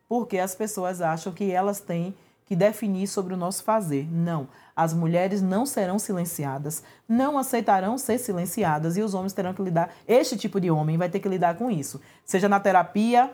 [0.08, 2.14] porque as pessoas acham que elas têm
[2.46, 4.08] que definir sobre o nosso fazer.
[4.10, 4.48] Não.
[4.74, 9.92] As mulheres não serão silenciadas, não aceitarão ser silenciadas e os homens terão que lidar.
[10.06, 13.32] Este tipo de homem vai ter que lidar com isso, seja na terapia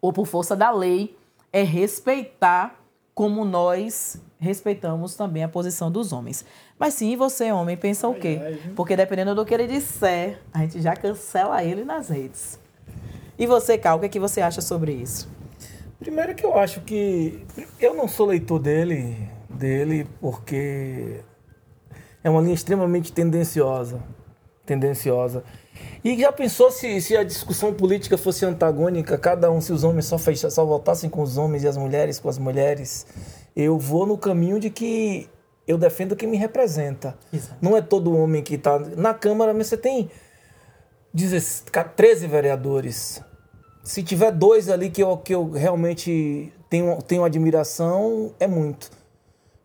[0.00, 1.16] ou por força da lei,
[1.52, 2.83] é respeitar
[3.14, 6.44] como nós respeitamos também a posição dos homens.
[6.78, 8.58] Mas sim, você, homem, pensa o quê?
[8.74, 12.58] Porque dependendo do que ele disser, a gente já cancela ele nas redes.
[13.38, 15.28] E você, Cal, o que, é que você acha sobre isso?
[15.98, 17.46] Primeiro que eu acho que
[17.80, 21.20] eu não sou leitor dele, dele porque
[22.22, 24.02] é uma linha extremamente tendenciosa,
[24.66, 25.44] tendenciosa.
[26.04, 30.06] E já pensou se, se a discussão política fosse antagônica, cada um, se os homens
[30.06, 33.06] só, fecha, só votassem com os homens e as mulheres com as mulheres?
[33.56, 35.28] Eu vou no caminho de que
[35.66, 37.16] eu defendo quem me representa.
[37.32, 37.56] Exato.
[37.60, 38.78] Não é todo homem que está.
[38.78, 40.10] Na Câmara, mas você tem
[41.96, 43.22] 13 vereadores.
[43.82, 48.90] Se tiver dois ali que eu, que eu realmente tenho, tenho admiração, é muito.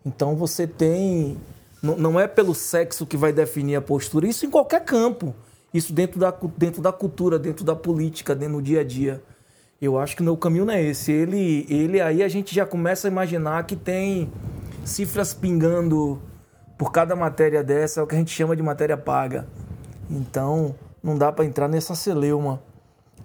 [0.06, 1.38] Então você tem.
[1.82, 5.34] Não, não é pelo sexo que vai definir a postura, isso em qualquer campo.
[5.74, 9.22] Isso dentro da, dentro da cultura, dentro da política, dentro do dia a dia.
[9.82, 11.12] Eu acho que o meu caminho não é esse.
[11.12, 14.30] Ele, ele aí a gente já começa a imaginar que tem
[14.84, 16.20] cifras pingando
[16.78, 19.48] por cada matéria dessa, é o que a gente chama de matéria paga.
[20.10, 22.62] Então, não dá para entrar nessa celeuma.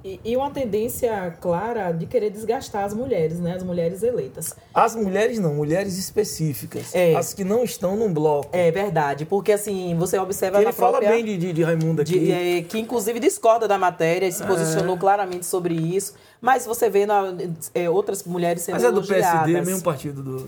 [0.04, 3.54] E, e, uma tendência clara de querer desgastar as mulheres, né?
[3.54, 4.54] As mulheres eleitas.
[4.74, 6.94] As mulheres não, mulheres específicas.
[6.94, 7.14] É.
[7.14, 8.50] As que não estão num bloco.
[8.52, 12.02] É verdade, porque assim, você observa que na ele fala bem de, de, de Raimundo
[12.02, 12.18] aqui.
[12.18, 14.46] De, é, que inclusive discorda da matéria e se é.
[14.46, 16.12] posicionou claramente sobre isso.
[16.38, 17.34] Mas você vê na,
[17.74, 20.46] é, outras mulheres sendo Mas é do PSD, mesmo partido do...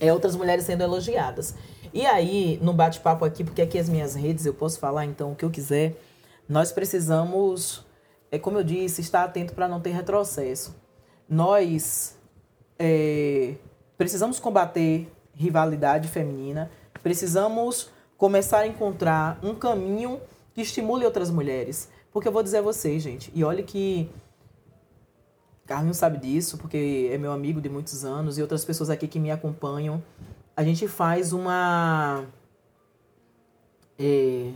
[0.00, 1.54] É, outras mulheres sendo elogiadas.
[1.94, 5.36] E aí, no bate-papo aqui, porque aqui as minhas redes, eu posso falar então o
[5.36, 5.94] que eu quiser,
[6.48, 7.88] nós precisamos
[8.30, 10.74] é como eu disse, estar atento para não ter retrocesso.
[11.28, 12.16] Nós
[12.78, 13.54] é,
[13.96, 16.70] precisamos combater rivalidade feminina,
[17.02, 20.20] precisamos começar a encontrar um caminho
[20.54, 21.88] que estimule outras mulheres.
[22.12, 24.10] Porque eu vou dizer a vocês, gente, e olha que
[25.70, 29.20] Carlinhos sabe disso, porque é meu amigo de muitos anos e outras pessoas aqui que
[29.20, 30.02] me acompanham.
[30.56, 32.24] A gente faz uma.
[33.96, 34.50] É,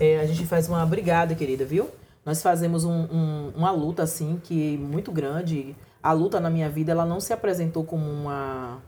[0.00, 1.90] é, a gente faz uma brigada, querida, viu?
[2.24, 5.76] Nós fazemos um, um, uma luta, assim, que é muito grande.
[6.02, 8.78] A luta na minha vida, ela não se apresentou como uma,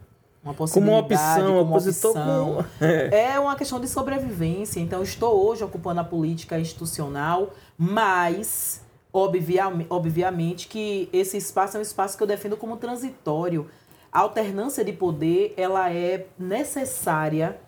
[0.42, 2.12] uma possibilidade, como uma opção.
[2.14, 2.64] Como uma opção.
[2.78, 2.84] Com...
[2.84, 3.34] É.
[3.34, 4.80] é uma questão de sobrevivência.
[4.80, 11.82] Então, estou hoje ocupando a política institucional, mas, obviamente, obviamente que esse espaço é um
[11.82, 13.68] espaço que eu defendo como transitório.
[14.10, 17.58] A alternância de poder, ela é necessária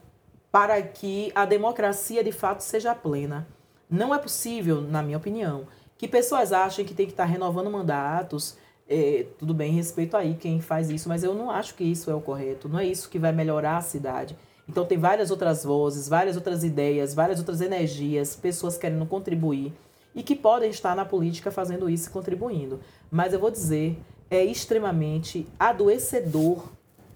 [0.55, 3.45] para que a democracia de fato seja plena.
[3.90, 5.67] Não é possível, na minha opinião,
[5.99, 8.57] que pessoas achem que tem que estar renovando mandatos.
[8.88, 12.14] É, tudo bem, respeito aí quem faz isso, mas eu não acho que isso é
[12.14, 12.69] o correto.
[12.69, 14.37] Não é isso que vai melhorar a cidade.
[14.69, 19.73] Então tem várias outras vozes, várias outras ideias, várias outras energias, pessoas querendo contribuir
[20.14, 22.79] e que podem estar na política fazendo isso e contribuindo.
[23.11, 23.99] Mas eu vou dizer,
[24.31, 26.69] é extremamente adoecedor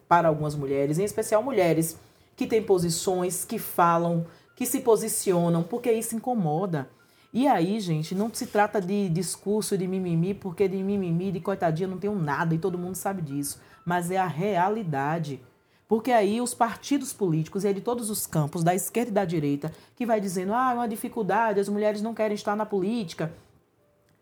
[0.09, 1.97] para algumas mulheres, em especial mulheres
[2.39, 4.25] que têm posições, que falam,
[4.55, 6.89] que se posicionam, porque isso incomoda.
[7.35, 11.89] E aí, gente, não se trata de discurso de mimimi, porque de mimimi, de coitadinha,
[11.89, 13.61] não tenho nada e todo mundo sabe disso.
[13.85, 15.41] Mas é a realidade.
[15.89, 19.25] Porque aí os partidos políticos, e é de todos os campos, da esquerda e da
[19.25, 23.33] direita, que vai dizendo, ah, é uma dificuldade, as mulheres não querem estar na política.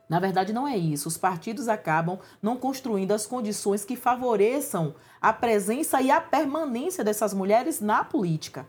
[0.09, 1.09] Na verdade, não é isso.
[1.09, 7.35] Os partidos acabam não construindo as condições que favoreçam a presença e a permanência dessas
[7.35, 8.67] mulheres na política.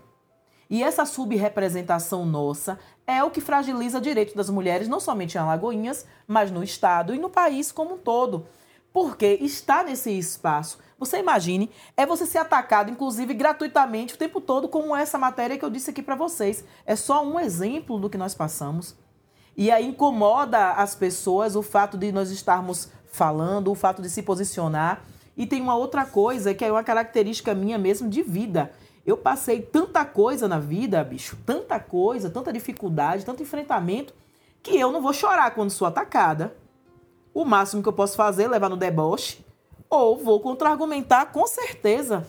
[0.69, 5.39] E essa subrepresentação nossa é o que fragiliza o direito das mulheres, não somente em
[5.39, 8.47] Alagoinhas, mas no Estado e no país como um todo.
[8.91, 14.67] Porque estar nesse espaço Você imagine, é você ser atacado, inclusive gratuitamente, o tempo todo,
[14.67, 16.65] como essa matéria que eu disse aqui para vocês.
[16.87, 18.95] É só um exemplo do que nós passamos.
[19.57, 24.21] E aí incomoda as pessoas o fato de nós estarmos falando, o fato de se
[24.21, 25.01] posicionar.
[25.35, 28.71] E tem uma outra coisa que é uma característica minha mesmo de vida.
[29.03, 34.13] Eu passei tanta coisa na vida, bicho, tanta coisa, tanta dificuldade, tanto enfrentamento,
[34.61, 36.55] que eu não vou chorar quando sou atacada.
[37.33, 39.43] O máximo que eu posso fazer é levar no deboche,
[39.89, 42.27] ou vou contra-argumentar com certeza.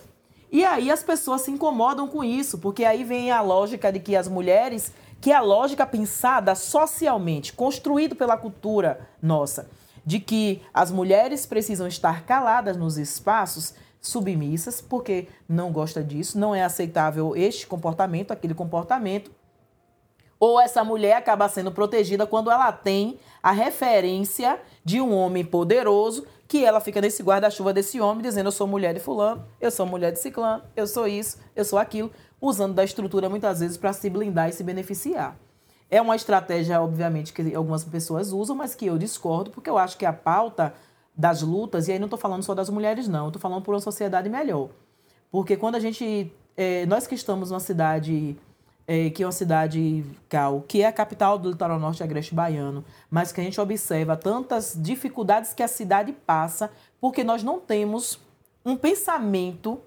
[0.51, 4.15] E aí as pessoas se incomodam com isso, porque aí vem a lógica de que
[4.15, 9.69] as mulheres, que é a lógica pensada socialmente, construído pela cultura nossa,
[10.05, 16.55] de que as mulheres precisam estar caladas nos espaços, submissas, porque não gosta disso, não
[16.55, 19.31] é aceitável este comportamento, aquele comportamento.
[20.39, 26.25] Ou essa mulher acaba sendo protegida quando ela tem a referência de um homem poderoso,
[26.49, 29.85] que ela fica nesse guarda-chuva desse homem, dizendo: Eu sou mulher de Fulano, eu sou
[29.85, 33.93] mulher de Ciclano, eu sou isso, eu sou aquilo, usando da estrutura muitas vezes para
[33.93, 35.37] se blindar e se beneficiar.
[35.91, 39.95] É uma estratégia, obviamente, que algumas pessoas usam, mas que eu discordo, porque eu acho
[39.95, 40.73] que a pauta
[41.15, 43.81] das lutas, e aí não estou falando só das mulheres, não, estou falando por uma
[43.81, 44.69] sociedade melhor.
[45.31, 46.33] Porque quando a gente.
[46.57, 48.35] É, nós que estamos numa cidade.
[48.91, 52.83] É, que é uma cidade cal, que é a capital do litoral norte agreste baiano,
[53.07, 58.19] mas que a gente observa tantas dificuldades que a cidade passa, porque nós não temos
[58.65, 59.79] um pensamento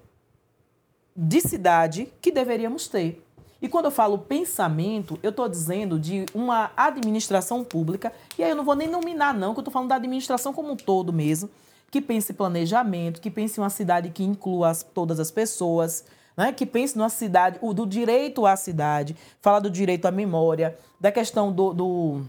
[1.17, 3.27] de cidade que deveríamos ter.
[3.61, 8.57] E quando eu falo pensamento, eu estou dizendo de uma administração pública, e aí eu
[8.57, 11.51] não vou nem nominar, não, que eu estou falando da administração como um todo mesmo,
[11.91, 16.05] que pense em planejamento, que pense em uma cidade que inclua as, todas as pessoas,
[16.37, 16.53] né?
[16.53, 21.11] que pense numa cidade, o, do direito à cidade, fala do direito à memória, da
[21.13, 22.23] questão do, do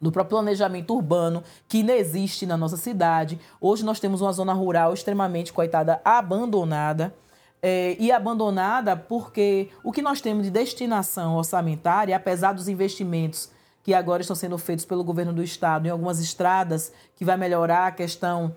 [0.00, 3.38] do próprio planejamento urbano que não existe na nossa cidade.
[3.60, 7.14] Hoje nós temos uma zona rural extremamente, coitada, abandonada
[7.62, 13.48] é, e abandonada porque o que nós temos de destinação orçamentária, apesar dos investimentos
[13.84, 17.86] que agora estão sendo feitos pelo governo do estado em algumas estradas, que vai melhorar
[17.86, 18.52] a questão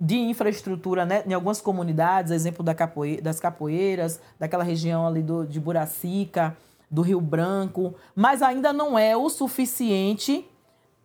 [0.00, 5.46] de infraestrutura né, em algumas comunidades, exemplo da capoeira, das capoeiras, daquela região ali do,
[5.46, 6.56] de Buracica,
[6.90, 10.48] do Rio Branco, mas ainda não é o suficiente.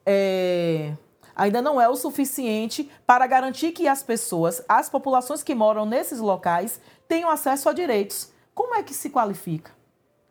[0.06, 0.94] É,
[1.36, 6.20] ainda não é o suficiente para garantir que as pessoas, as populações que moram nesses
[6.20, 8.32] locais, tenham acesso a direitos.
[8.54, 9.72] Como é que se qualifica?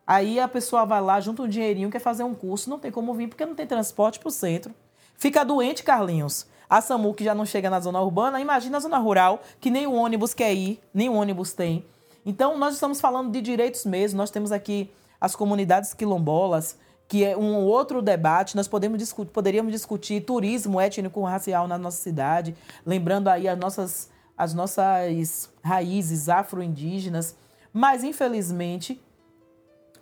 [0.06, 3.14] Aí a pessoa vai lá, junta um dinheirinho, quer fazer um curso, não tem como
[3.14, 4.74] vir porque não tem transporte para o centro.
[5.20, 6.46] Fica doente, Carlinhos.
[6.66, 9.86] A SAMU que já não chega na zona urbana, imagina a zona rural, que nem
[9.86, 11.84] o ônibus quer ir, nem o ônibus tem.
[12.24, 14.16] Então, nós estamos falando de direitos mesmo.
[14.16, 18.56] Nós temos aqui as comunidades quilombolas, que é um outro debate.
[18.56, 22.56] Nós podemos discutir, poderíamos discutir turismo étnico-racial na nossa cidade,
[22.86, 27.36] lembrando aí as nossas as nossas raízes afro-indígenas,
[27.74, 28.98] mas infelizmente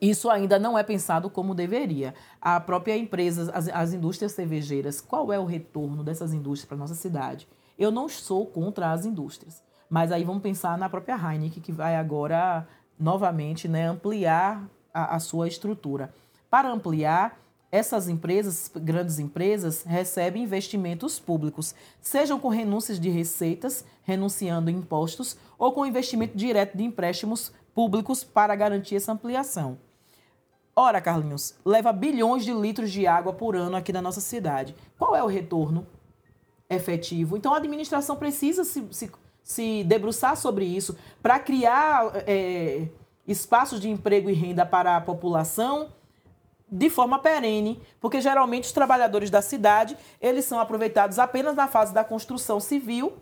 [0.00, 2.14] isso ainda não é pensado como deveria.
[2.40, 6.94] A própria empresa, as, as indústrias cervejeiras, qual é o retorno dessas indústrias para nossa
[6.94, 7.48] cidade?
[7.78, 11.96] Eu não sou contra as indústrias, mas aí vamos pensar na própria Heineken, que vai
[11.96, 12.66] agora
[12.98, 16.12] novamente né, ampliar a, a sua estrutura.
[16.50, 17.38] Para ampliar,
[17.70, 25.72] essas empresas, grandes empresas, recebem investimentos públicos, sejam com renúncias de receitas, renunciando impostos, ou
[25.72, 29.78] com investimento direto de empréstimos públicos para garantir essa ampliação.
[30.80, 34.76] Ora, Carlinhos, leva bilhões de litros de água por ano aqui na nossa cidade.
[34.96, 35.84] Qual é o retorno
[36.70, 37.36] efetivo?
[37.36, 39.10] Então, a administração precisa se, se,
[39.42, 42.86] se debruçar sobre isso para criar é,
[43.26, 45.88] espaços de emprego e renda para a população
[46.70, 51.92] de forma perene, porque geralmente os trabalhadores da cidade, eles são aproveitados apenas na fase
[51.92, 53.14] da construção civil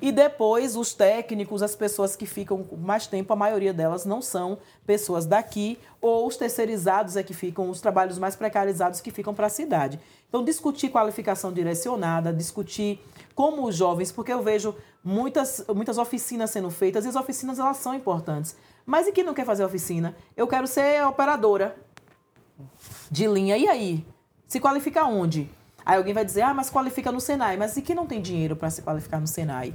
[0.00, 4.58] e depois os técnicos, as pessoas que ficam mais tempo, a maioria delas não são
[4.86, 9.46] pessoas daqui, ou os terceirizados é que ficam, os trabalhos mais precarizados que ficam para
[9.46, 9.98] a cidade.
[10.28, 13.00] Então, discutir qualificação direcionada, discutir
[13.34, 17.78] como os jovens, porque eu vejo muitas, muitas oficinas sendo feitas, e as oficinas elas
[17.78, 18.54] são importantes.
[18.84, 20.14] Mas e quem não quer fazer oficina?
[20.36, 21.74] Eu quero ser operadora,
[23.10, 23.56] de linha.
[23.56, 24.06] E aí?
[24.46, 25.50] Se qualifica onde?
[25.86, 27.56] Aí alguém vai dizer, ah, mas qualifica no Senai.
[27.56, 29.72] Mas e quem não tem dinheiro para se qualificar no Senai?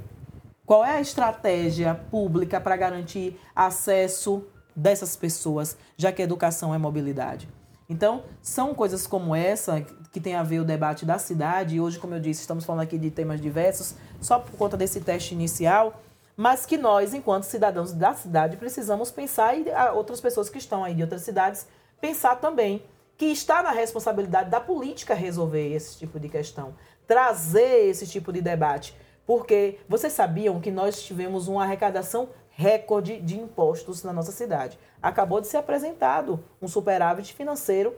[0.66, 4.44] Qual é a estratégia pública para garantir acesso
[4.76, 7.48] dessas pessoas, já que educação é mobilidade?
[7.88, 9.80] Então, são coisas como essa
[10.12, 11.76] que tem a ver o debate da cidade.
[11.76, 15.00] E hoje, como eu disse, estamos falando aqui de temas diversos, só por conta desse
[15.00, 15.98] teste inicial,
[16.36, 20.94] mas que nós, enquanto cidadãos da cidade, precisamos pensar e outras pessoas que estão aí
[20.94, 21.66] de outras cidades
[22.00, 22.82] pensar também
[23.16, 26.74] que está na responsabilidade da política resolver esse tipo de questão,
[27.06, 28.96] trazer esse tipo de debate.
[29.26, 34.78] Porque vocês sabiam que nós tivemos uma arrecadação recorde de impostos na nossa cidade.
[35.00, 37.94] Acabou de ser apresentado um superávit financeiro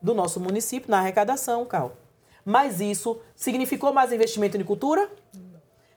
[0.00, 1.96] do nosso município na arrecadação, Cal.
[2.44, 5.10] Mas isso significou mais investimento em cultura?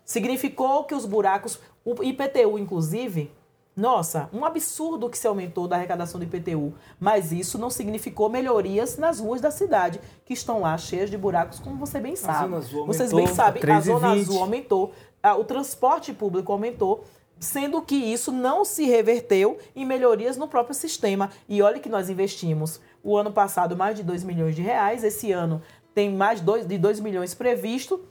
[0.03, 3.31] Significou que os buracos, o IPTU inclusive,
[3.79, 8.97] nossa, um absurdo que se aumentou da arrecadação do IPTU, mas isso não significou melhorias
[8.97, 12.39] nas ruas da cidade, que estão lá cheias de buracos, como você bem sabe.
[12.39, 14.21] Zona Azul Vocês aumentou bem sabem, a Zona 3,20.
[14.21, 14.93] Azul aumentou,
[15.39, 17.05] o transporte público aumentou,
[17.39, 21.29] sendo que isso não se reverteu em melhorias no próprio sistema.
[21.47, 25.31] E olha que nós investimos o ano passado mais de 2 milhões de reais, esse
[25.31, 25.61] ano
[25.95, 28.01] tem mais dois, de 2 milhões previsto,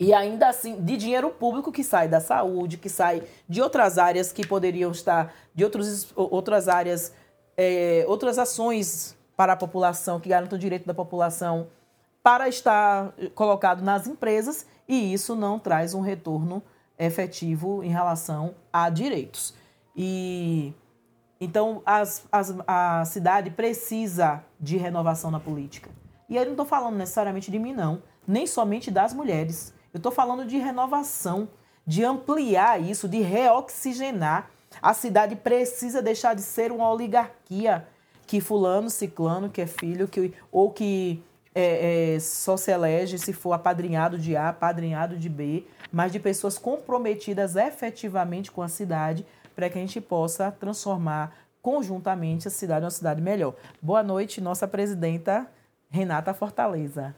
[0.00, 4.30] e ainda assim, de dinheiro público que sai da saúde, que sai de outras áreas
[4.30, 7.12] que poderiam estar, de outros, outras áreas,
[7.56, 11.66] é, outras ações para a população, que garantam o direito da população,
[12.22, 16.62] para estar colocado nas empresas, e isso não traz um retorno
[16.98, 19.54] efetivo em relação a direitos.
[19.96, 20.72] E
[21.40, 25.90] então as, as, a cidade precisa de renovação na política.
[26.28, 29.72] E aí não estou falando necessariamente de mim, não, nem somente das mulheres.
[29.92, 31.48] Eu estou falando de renovação,
[31.86, 34.50] de ampliar isso, de reoxigenar.
[34.82, 37.86] A cidade precisa deixar de ser uma oligarquia
[38.26, 41.22] que fulano, ciclano, que é filho, que, ou que
[41.54, 46.20] é, é, só se elege se for apadrinhado de A, apadrinhado de B, mas de
[46.20, 49.26] pessoas comprometidas efetivamente com a cidade
[49.56, 53.54] para que a gente possa transformar conjuntamente a cidade em uma cidade melhor.
[53.80, 55.46] Boa noite, nossa presidenta
[55.90, 57.14] Renata Fortaleza.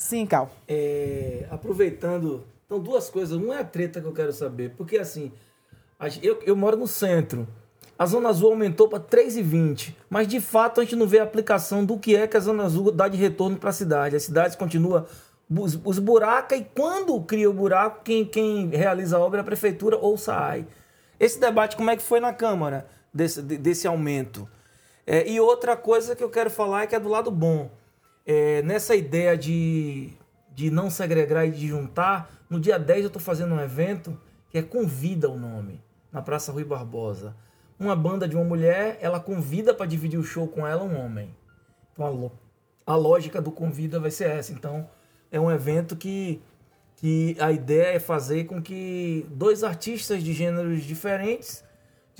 [0.00, 0.50] Sim, Cal.
[0.66, 3.36] É, aproveitando, então duas coisas.
[3.36, 5.30] Uma é a treta que eu quero saber, porque assim,
[6.22, 7.46] eu, eu moro no centro.
[7.98, 11.84] A Zona Azul aumentou para 3,20, mas de fato a gente não vê a aplicação
[11.84, 14.16] do que é que a Zona Azul dá de retorno para a cidade.
[14.16, 15.06] A cidade continua
[15.50, 19.44] os, os buracos e quando cria o buraco, quem, quem realiza a obra é a
[19.44, 20.66] prefeitura ou o SAAI.
[21.18, 24.48] Esse debate, como é que foi na Câmara desse, de- desse aumento?
[25.06, 27.70] É, e outra coisa que eu quero falar é que é do lado bom.
[28.26, 30.12] É, nessa ideia de,
[30.54, 34.18] de não segregar e de juntar, no dia 10 eu estou fazendo um evento
[34.50, 37.34] que é Convida o nome, na Praça Rui Barbosa.
[37.78, 41.34] Uma banda de uma mulher, ela convida para dividir o show com ela um homem.
[41.92, 42.30] Então
[42.86, 44.52] a, a lógica do convida vai ser essa.
[44.52, 44.88] Então
[45.30, 46.42] é um evento que,
[46.96, 51.64] que a ideia é fazer com que dois artistas de gêneros diferentes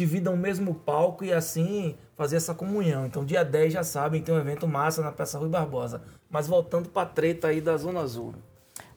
[0.00, 3.04] dividam o mesmo palco e assim fazer essa comunhão.
[3.04, 6.02] Então, dia 10 já sabem, tem um evento massa na Praça Rui Barbosa.
[6.30, 8.34] Mas voltando pra treta aí da Zona Azul.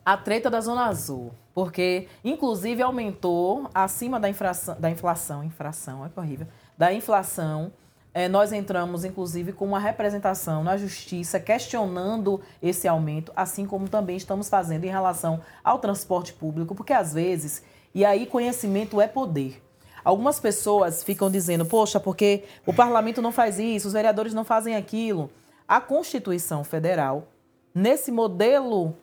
[0.06, 6.20] A treta da Zona Azul, porque inclusive aumentou acima da inflação, da inflação, infração, é
[6.20, 6.48] horrível,
[6.78, 7.74] da inflação.
[8.14, 14.16] É, nós entramos, inclusive, com uma representação na justiça questionando esse aumento, assim como também
[14.16, 19.62] estamos fazendo em relação ao transporte público, porque às vezes, e aí conhecimento é poder.
[20.04, 24.76] Algumas pessoas ficam dizendo, poxa, porque o parlamento não faz isso, os vereadores não fazem
[24.76, 25.30] aquilo.
[25.68, 27.28] A Constituição Federal,
[27.74, 28.96] nesse modelo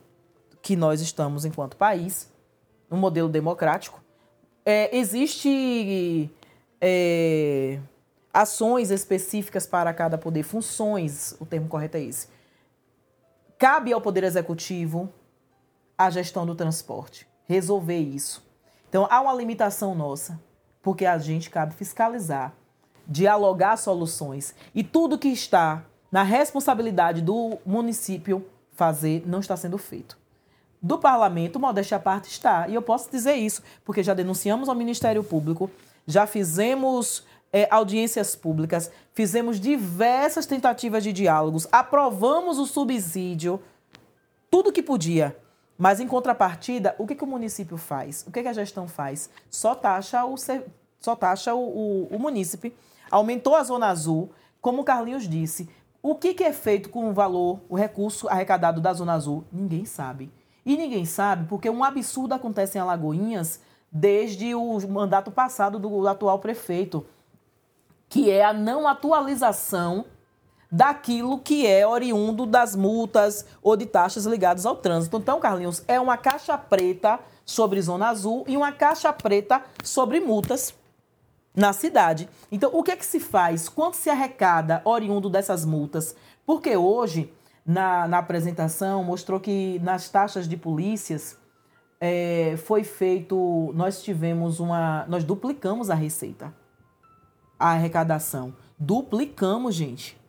[0.61, 2.29] que nós estamos enquanto país,
[2.89, 4.01] um modelo democrático,
[4.63, 6.29] é, existe
[6.79, 7.79] é,
[8.33, 12.27] ações específicas para cada poder, funções, o termo correto é esse.
[13.57, 15.11] Cabe ao Poder Executivo
[15.97, 18.43] a gestão do transporte, resolver isso.
[18.89, 20.39] Então, há uma limitação nossa,
[20.81, 22.53] porque a gente cabe fiscalizar,
[23.07, 24.55] dialogar soluções.
[24.73, 30.17] E tudo que está na responsabilidade do município fazer não está sendo feito.
[30.81, 32.67] Do parlamento, modéstia à parte, está.
[32.67, 35.69] E eu posso dizer isso, porque já denunciamos ao Ministério Público,
[36.07, 37.23] já fizemos
[37.53, 43.61] é, audiências públicas, fizemos diversas tentativas de diálogos, aprovamos o subsídio,
[44.49, 45.37] tudo que podia.
[45.81, 48.23] Mas, em contrapartida, o que, que o município faz?
[48.27, 49.31] O que, que a gestão faz?
[49.49, 50.35] Só taxa o,
[50.99, 52.71] só taxa o, o, o munícipe.
[53.09, 54.29] Aumentou a Zona Azul,
[54.61, 55.67] como o Carlinhos disse.
[55.99, 59.43] O que, que é feito com o valor, o recurso arrecadado da Zona Azul?
[59.51, 60.31] Ninguém sabe.
[60.63, 63.59] E ninguém sabe porque um absurdo acontece em Alagoinhas
[63.91, 67.07] desde o mandato passado do atual prefeito,
[68.07, 70.05] que é a não atualização
[70.71, 75.17] daquilo que é oriundo das multas ou de taxas ligadas ao trânsito.
[75.17, 80.73] Então, Carlinhos, é uma caixa preta sobre Zona Azul e uma caixa preta sobre multas
[81.53, 82.29] na cidade.
[82.49, 83.67] Então, o que é que se faz?
[83.67, 86.15] Quanto se arrecada oriundo dessas multas?
[86.45, 87.33] Porque hoje,
[87.65, 91.37] na, na apresentação, mostrou que nas taxas de polícias
[91.99, 93.73] é, foi feito.
[93.75, 95.05] Nós tivemos uma.
[95.09, 96.53] Nós duplicamos a receita,
[97.59, 98.55] a arrecadação.
[98.79, 100.20] Duplicamos, gente.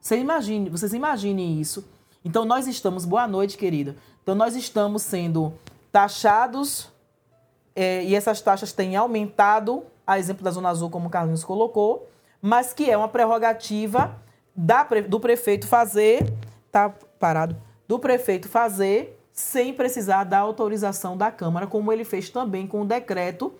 [0.00, 1.88] Você imagine, vocês imaginem isso.
[2.24, 3.04] Então, nós estamos.
[3.04, 3.96] Boa noite, querida.
[4.22, 5.52] Então, nós estamos sendo
[5.90, 6.90] taxados
[7.74, 12.08] é, e essas taxas têm aumentado, a exemplo da Zona Azul, como o Carlinhos colocou,
[12.42, 14.16] mas que é uma prerrogativa
[14.54, 16.32] da, do prefeito fazer,
[16.72, 22.66] tá parado, do prefeito fazer sem precisar da autorização da Câmara, como ele fez também
[22.66, 23.54] com o decreto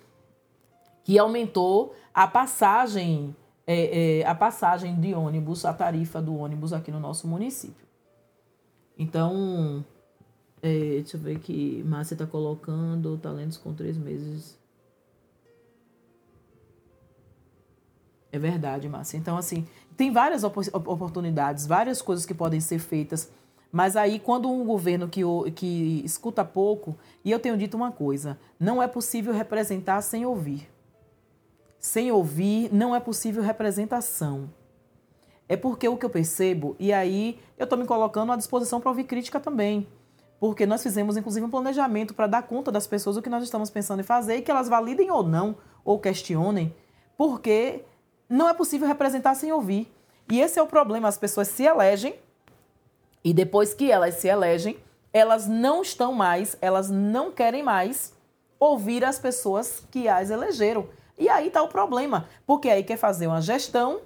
[1.04, 3.34] que aumentou a passagem,
[3.70, 7.86] é, é, a passagem de ônibus, a tarifa do ônibus aqui no nosso município.
[8.98, 9.84] Então,
[10.62, 14.58] é, deixa eu ver aqui, Márcia está colocando talentos com três meses.
[18.32, 19.18] É verdade, Márcia.
[19.18, 19.66] Então, assim,
[19.98, 23.30] tem várias oportunidades, várias coisas que podem ser feitas.
[23.70, 25.20] Mas aí, quando um governo que,
[25.54, 30.70] que escuta pouco, e eu tenho dito uma coisa: não é possível representar sem ouvir.
[31.78, 34.50] Sem ouvir, não é possível representação.
[35.48, 38.90] É porque o que eu percebo, e aí eu estou me colocando à disposição para
[38.90, 39.86] ouvir crítica também.
[40.38, 43.70] Porque nós fizemos, inclusive, um planejamento para dar conta das pessoas o que nós estamos
[43.70, 46.74] pensando em fazer e que elas validem ou não, ou questionem,
[47.16, 47.84] porque
[48.28, 49.92] não é possível representar sem ouvir.
[50.30, 51.08] E esse é o problema.
[51.08, 52.14] As pessoas se elegem
[53.24, 54.78] e depois que elas se elegem,
[55.12, 58.12] elas não estão mais, elas não querem mais
[58.60, 60.86] ouvir as pessoas que as elegeram.
[61.18, 64.00] E aí está o problema, porque aí quer fazer uma gestão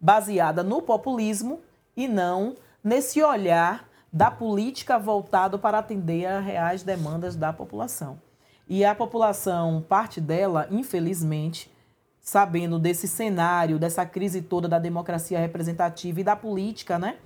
[0.00, 1.60] baseada no populismo
[1.96, 8.20] e não nesse olhar da política voltado para atender às reais demandas da população.
[8.68, 11.70] E a população, parte dela, infelizmente,
[12.20, 17.16] sabendo desse cenário, dessa crise toda da democracia representativa e da política, né?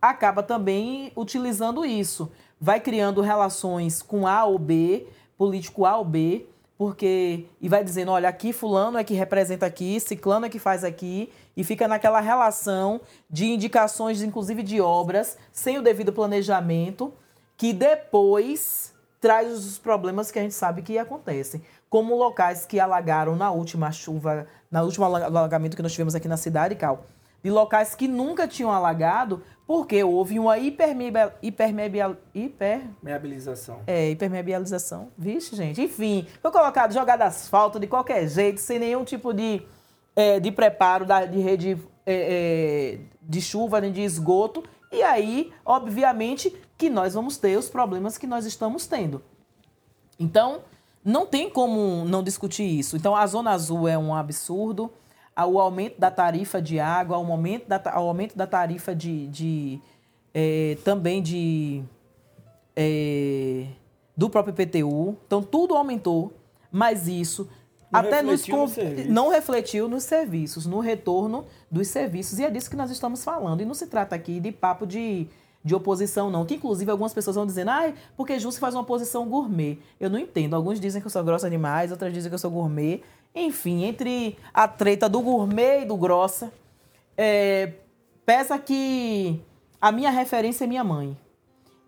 [0.00, 2.32] Acaba também utilizando isso.
[2.60, 5.06] Vai criando relações com A ou B,
[5.36, 6.46] político A ou B,
[6.76, 10.84] porque e vai dizendo, olha, aqui fulano é que representa aqui, ciclano é que faz
[10.84, 13.00] aqui, e fica naquela relação
[13.30, 17.12] de indicações, inclusive de obras, sem o devido planejamento,
[17.56, 21.62] que depois traz os problemas que a gente sabe que acontecem
[21.94, 26.36] como locais que alagaram na última chuva, na último alagamento que nós tivemos aqui na
[26.36, 27.06] cidade, Cal,
[27.44, 32.18] de locais que nunca tinham alagado, porque houve uma hipermeabilização.
[32.34, 33.74] Hipermeabilização.
[33.82, 33.94] Hiper...
[33.94, 35.08] É, hipermeabilização.
[35.16, 35.82] Vixe, gente.
[35.82, 39.60] Enfim, foi colocado, jogado asfalto de qualquer jeito, sem nenhum tipo de,
[40.16, 44.64] é, de preparo da, de rede é, é, de chuva nem de esgoto.
[44.90, 49.22] E aí, obviamente, que nós vamos ter os problemas que nós estamos tendo.
[50.18, 50.62] Então,
[51.04, 52.96] não tem como não discutir isso.
[52.96, 54.90] Então, a Zona Azul é um absurdo.
[55.36, 59.26] O aumento da tarifa de água, o aumento da, o aumento da tarifa de.
[59.28, 59.80] de
[60.32, 61.82] é, também de.
[62.76, 63.66] É,
[64.16, 65.16] do próprio IPTU.
[65.26, 66.32] Então, tudo aumentou.
[66.70, 67.48] Mas isso
[67.90, 68.66] não até nos no
[69.08, 72.38] não refletiu nos serviços, no retorno dos serviços.
[72.40, 73.60] E é disso que nós estamos falando.
[73.60, 75.28] E não se trata aqui de papo de
[75.64, 76.44] de oposição, não.
[76.44, 79.78] Que inclusive algumas pessoas vão dizendo, ah, porque Ju faz uma oposição gourmet.
[79.98, 80.54] Eu não entendo.
[80.54, 83.02] Alguns dizem que eu sou grossa demais, outras dizem que eu sou gourmet.
[83.34, 86.52] Enfim, entre a treta do gourmet e do grossa,
[87.16, 87.72] é,
[88.24, 89.40] pesa que
[89.80, 91.18] a minha referência é minha mãe.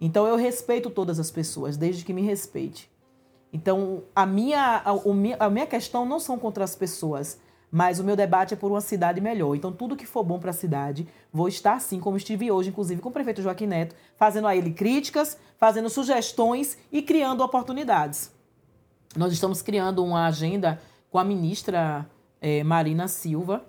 [0.01, 2.91] Então eu respeito todas as pessoas, desde que me respeite.
[3.53, 7.41] Então a minha, a, a minha questão não são contra as pessoas,
[7.71, 9.55] mas o meu debate é por uma cidade melhor.
[9.55, 13.01] Então, tudo que for bom para a cidade, vou estar sim, como estive hoje, inclusive
[13.01, 18.33] com o prefeito Joaquim Neto, fazendo a ele críticas, fazendo sugestões e criando oportunidades.
[19.17, 20.81] Nós estamos criando uma agenda
[21.17, 22.07] com a ministra
[22.43, 23.65] é, Marina Silva,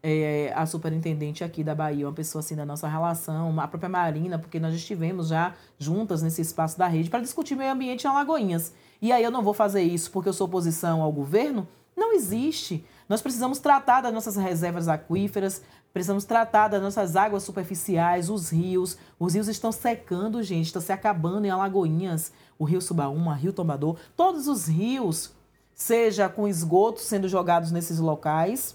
[0.00, 4.38] é, a superintendente aqui da Bahia, uma pessoa assim da nossa relação, a própria Marina,
[4.38, 8.72] porque nós estivemos já juntas nesse espaço da rede para discutir meio ambiente em Alagoinhas.
[9.02, 11.66] E aí eu não vou fazer isso porque eu sou oposição ao governo?
[11.96, 12.84] Não existe.
[13.08, 15.62] Nós precisamos tratar das nossas reservas aquíferas,
[15.92, 18.96] precisamos tratar das nossas águas superficiais, os rios.
[19.18, 23.96] Os rios estão secando, gente, estão se acabando em Alagoinhas, o Rio Subaúma, Rio Tombador,
[24.16, 25.34] todos os rios,
[25.76, 28.74] seja com esgoto sendo jogados nesses locais,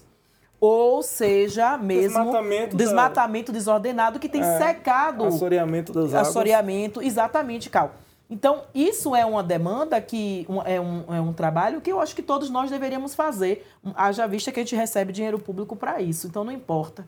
[0.60, 3.58] ou seja, mesmo desmatamento, desmatamento da...
[3.58, 5.24] desordenado que tem é, secado.
[5.24, 6.28] Assoreamento das águas.
[6.28, 7.92] Assoreamento, exatamente, Cal.
[8.30, 12.14] Então, isso é uma demanda que um, é, um, é um trabalho que eu acho
[12.14, 16.28] que todos nós deveríamos fazer, haja vista que a gente recebe dinheiro público para isso.
[16.28, 17.06] Então, não importa.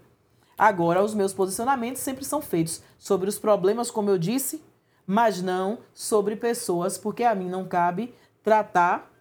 [0.58, 4.62] Agora, os meus posicionamentos sempre são feitos sobre os problemas, como eu disse,
[5.06, 9.13] mas não sobre pessoas, porque a mim não cabe tratar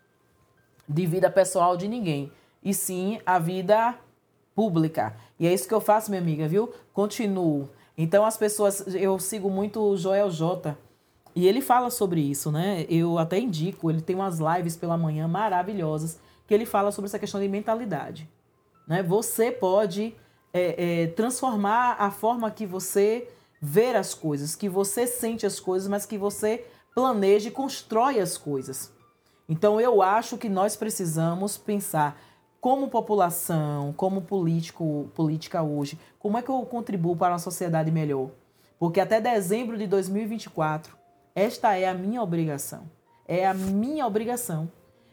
[0.88, 2.31] de vida pessoal de ninguém,
[2.63, 3.95] e sim a vida
[4.55, 5.15] pública.
[5.39, 6.71] E é isso que eu faço, minha amiga, viu?
[6.93, 7.69] Continuo.
[7.97, 10.77] Então, as pessoas, eu sigo muito o Joel J
[11.36, 12.86] e ele fala sobre isso, né?
[12.89, 17.19] Eu até indico, ele tem umas lives pela manhã maravilhosas que ele fala sobre essa
[17.19, 18.29] questão de mentalidade.
[18.88, 19.01] Né?
[19.01, 20.15] Você pode
[20.53, 23.27] é, é, transformar a forma que você
[23.61, 28.38] vê as coisas, que você sente as coisas, mas que você planeja e constrói as
[28.38, 28.91] coisas.
[29.47, 32.19] Então eu acho que nós precisamos pensar
[32.61, 38.29] como população, como político, política hoje, como é que eu contribuo para uma sociedade melhor?
[38.79, 40.95] Porque até dezembro de 2024,
[41.35, 42.83] esta é a minha obrigação.
[43.27, 44.69] É a minha obrigação.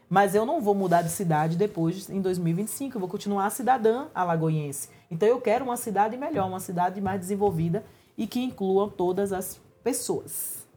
[0.09, 2.97] Mas eu não vou mudar de cidade depois, em 2025.
[2.97, 4.89] Eu vou continuar cidadã alagoense.
[5.09, 7.81] Então eu quero uma cidade melhor, uma cidade mais desenvolvida
[8.17, 10.67] e que inclua todas as pessoas.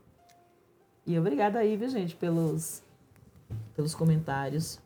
[1.04, 2.80] E obrigada aí, viu, gente, pelos,
[3.74, 4.78] pelos comentários.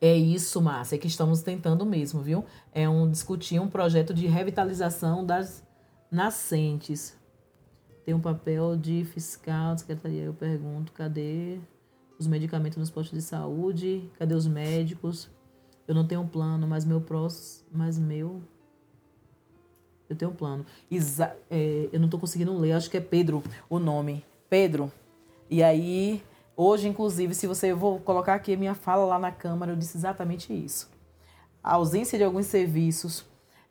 [0.00, 2.44] É isso, Márcia, que estamos tentando mesmo, viu?
[2.72, 5.64] É um discutir um projeto de revitalização das
[6.10, 7.16] nascentes.
[8.04, 10.24] Tem um papel de fiscal, secretaria.
[10.24, 11.60] Eu pergunto, cadê
[12.18, 14.10] os medicamentos nos postos de saúde?
[14.18, 15.30] Cadê os médicos?
[15.86, 18.42] Eu não tenho um plano, mas meu próximo, mas meu
[20.12, 20.64] eu tenho um plano.
[21.50, 24.24] É, eu não estou conseguindo ler, acho que é Pedro o nome.
[24.48, 24.92] Pedro.
[25.48, 26.22] E aí,
[26.56, 27.72] hoje, inclusive, se você.
[27.72, 30.90] Eu vou colocar aqui a minha fala lá na Câmara, eu disse exatamente isso.
[31.62, 33.24] A ausência de alguns serviços.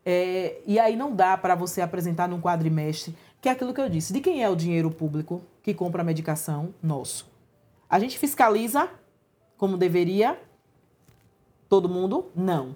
[0.04, 3.90] É, e aí não dá para você apresentar num quadrimestre, que é aquilo que eu
[3.90, 4.12] disse.
[4.12, 6.74] De quem é o dinheiro público que compra a medicação?
[6.82, 7.30] Nosso.
[7.90, 8.90] A gente fiscaliza
[9.58, 10.42] como deveria?
[11.70, 12.32] Todo mundo?
[12.36, 12.76] Não.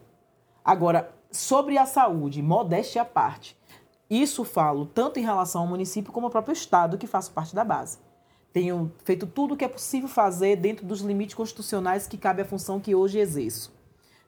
[0.64, 3.58] Agora, Sobre a saúde, modéstia à parte,
[4.10, 7.66] isso falo tanto em relação ao município como ao próprio Estado, que faço parte da
[7.66, 7.98] base.
[8.56, 12.46] Tenho feito tudo o que é possível fazer dentro dos limites constitucionais que cabe à
[12.46, 13.70] função que hoje exerço.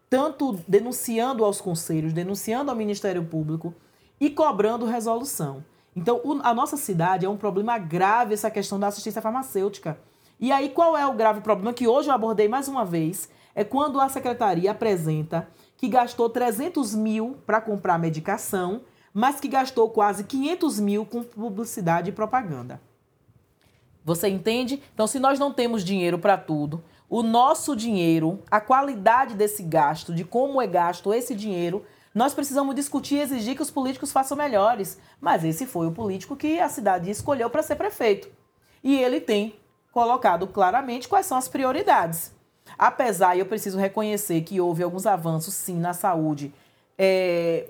[0.09, 3.73] Tanto denunciando aos conselhos, denunciando ao Ministério Público
[4.19, 5.63] e cobrando resolução.
[5.95, 9.97] Então, a nossa cidade é um problema grave essa questão da assistência farmacêutica.
[10.37, 13.29] E aí, qual é o grave problema que hoje eu abordei mais uma vez?
[13.55, 15.47] É quando a secretaria apresenta
[15.77, 18.81] que gastou 300 mil para comprar medicação,
[19.13, 22.81] mas que gastou quase 500 mil com publicidade e propaganda.
[24.07, 24.81] Você entende?
[24.93, 30.13] Então, se nós não temos dinheiro para tudo, o nosso dinheiro, a qualidade desse gasto,
[30.13, 31.83] de como é gasto esse dinheiro,
[32.15, 34.97] nós precisamos discutir e exigir que os políticos façam melhores.
[35.19, 38.29] Mas esse foi o político que a cidade escolheu para ser prefeito.
[38.81, 39.57] E ele tem
[39.91, 42.33] colocado claramente quais são as prioridades.
[42.77, 46.53] Apesar, eu preciso reconhecer que houve alguns avanços, sim, na saúde,
[46.97, 47.65] é,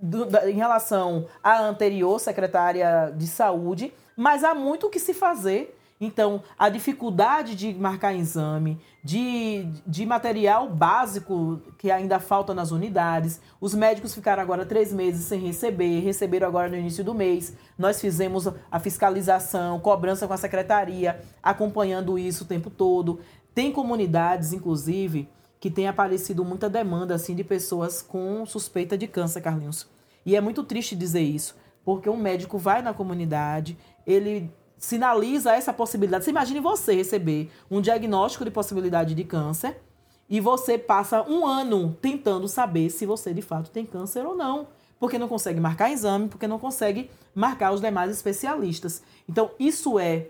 [0.00, 5.14] do, da, em relação à anterior secretária de saúde, mas há muito o que se
[5.14, 5.78] fazer.
[6.00, 13.40] Então, a dificuldade de marcar exame, de, de material básico que ainda falta nas unidades.
[13.60, 17.56] Os médicos ficaram agora três meses sem receber, receberam agora no início do mês.
[17.78, 23.20] Nós fizemos a fiscalização, cobrança com a secretaria, acompanhando isso o tempo todo.
[23.54, 25.28] Tem comunidades, inclusive,
[25.60, 29.86] que tem aparecido muita demanda assim de pessoas com suspeita de câncer, Carlinhos.
[30.26, 31.54] E é muito triste dizer isso,
[31.84, 36.24] porque um médico vai na comunidade, ele sinaliza essa possibilidade.
[36.24, 39.80] Você imagine você receber um diagnóstico de possibilidade de câncer
[40.28, 44.66] e você passa um ano tentando saber se você de fato tem câncer ou não,
[44.98, 49.02] porque não consegue marcar exame, porque não consegue marcar os demais especialistas.
[49.28, 50.28] Então, isso é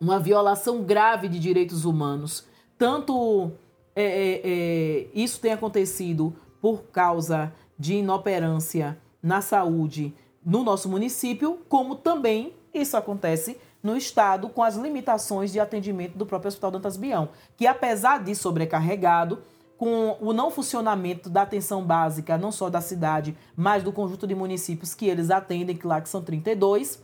[0.00, 2.44] uma violação grave de direitos humanos.
[2.76, 3.52] Tanto
[3.94, 10.14] é, é, é, isso tem acontecido por causa de inoperância na saúde
[10.44, 16.24] no nosso município, como também isso acontece no estado com as limitações de atendimento do
[16.24, 19.42] próprio Hospital Dantas Bião, que apesar de sobrecarregado,
[19.76, 24.34] com o não funcionamento da atenção básica, não só da cidade, mas do conjunto de
[24.34, 27.02] municípios que eles atendem, que lá que são 32,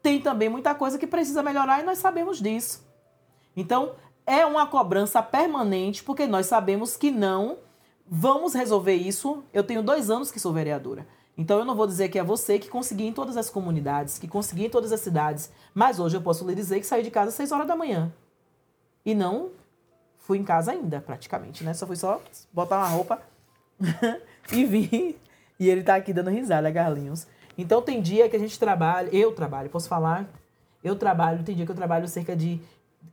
[0.00, 2.86] tem também muita coisa que precisa melhorar e nós sabemos disso.
[3.56, 3.94] Então,
[4.24, 7.58] é uma cobrança permanente, porque nós sabemos que não
[8.08, 9.42] vamos resolver isso.
[9.52, 11.06] Eu tenho dois anos que sou vereadora.
[11.36, 14.28] Então, eu não vou dizer que é você que conseguiu em todas as comunidades, que
[14.28, 15.50] conseguiu em todas as cidades.
[15.74, 18.12] Mas hoje eu posso lhe dizer que saí de casa às 6 horas da manhã.
[19.04, 19.50] E não
[20.18, 21.74] fui em casa ainda, praticamente, né?
[21.74, 22.20] Só fui só
[22.52, 23.20] botar uma roupa
[24.52, 25.16] e vim.
[25.58, 27.26] E ele tá aqui dando risada, Carlinhos.
[27.58, 30.28] Então tem dia que a gente trabalha, eu trabalho, posso falar?
[30.82, 32.60] Eu trabalho, tem dia que eu trabalho cerca de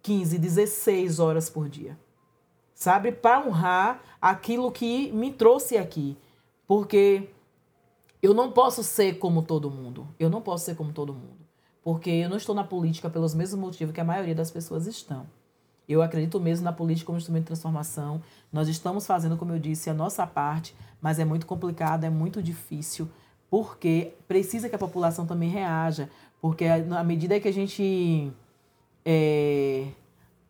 [0.03, 1.97] 15, 16 horas por dia.
[2.73, 3.11] Sabe?
[3.11, 6.17] Para honrar aquilo que me trouxe aqui.
[6.67, 7.27] Porque
[8.21, 10.07] eu não posso ser como todo mundo.
[10.19, 11.45] Eu não posso ser como todo mundo.
[11.83, 15.25] Porque eu não estou na política pelos mesmos motivos que a maioria das pessoas estão.
[15.87, 18.21] Eu acredito mesmo na política como instrumento de transformação.
[18.51, 22.43] Nós estamos fazendo, como eu disse, a nossa parte, mas é muito complicado, é muito
[22.43, 23.09] difícil
[23.49, 26.09] porque precisa que a população também reaja,
[26.41, 28.31] porque na medida que a gente
[29.05, 29.87] é,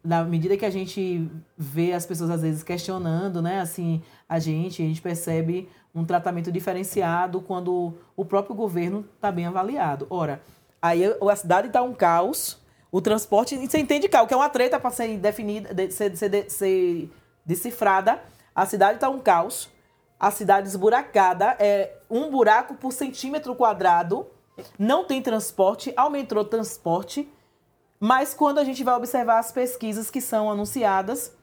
[0.08, 4.82] na medida que a gente vê as pessoas às vezes questionando, né, assim, a gente,
[4.82, 10.08] a gente percebe um tratamento diferenciado quando o próprio governo está bem avaliado.
[10.10, 10.42] Ora,
[10.82, 12.58] Aí a cidade tá um caos.
[12.92, 13.58] O transporte.
[13.58, 17.12] Você entende, Cal, que é uma treta para ser definida, de- ser, ser, ser
[17.46, 18.22] decifrada.
[18.56, 19.70] A cidade tá um caos.
[20.20, 21.56] A cidade esburacada.
[21.60, 24.28] É um buraco por centímetro quadrado.
[24.80, 25.92] Não tem transporte.
[25.98, 27.28] Aumentou o transporte.
[28.00, 31.36] Mas quando a gente vai observar as pesquisas que são anunciadas,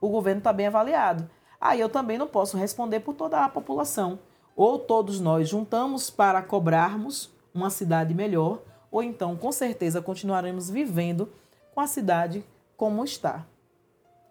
[0.00, 1.30] o governo está bem avaliado.
[1.60, 4.18] Aí eu também não posso responder por toda a população.
[4.56, 11.32] Ou todos nós juntamos para cobrarmos uma cidade melhor, ou então, com certeza, continuaremos vivendo
[11.74, 12.44] com a cidade
[12.76, 13.46] como está.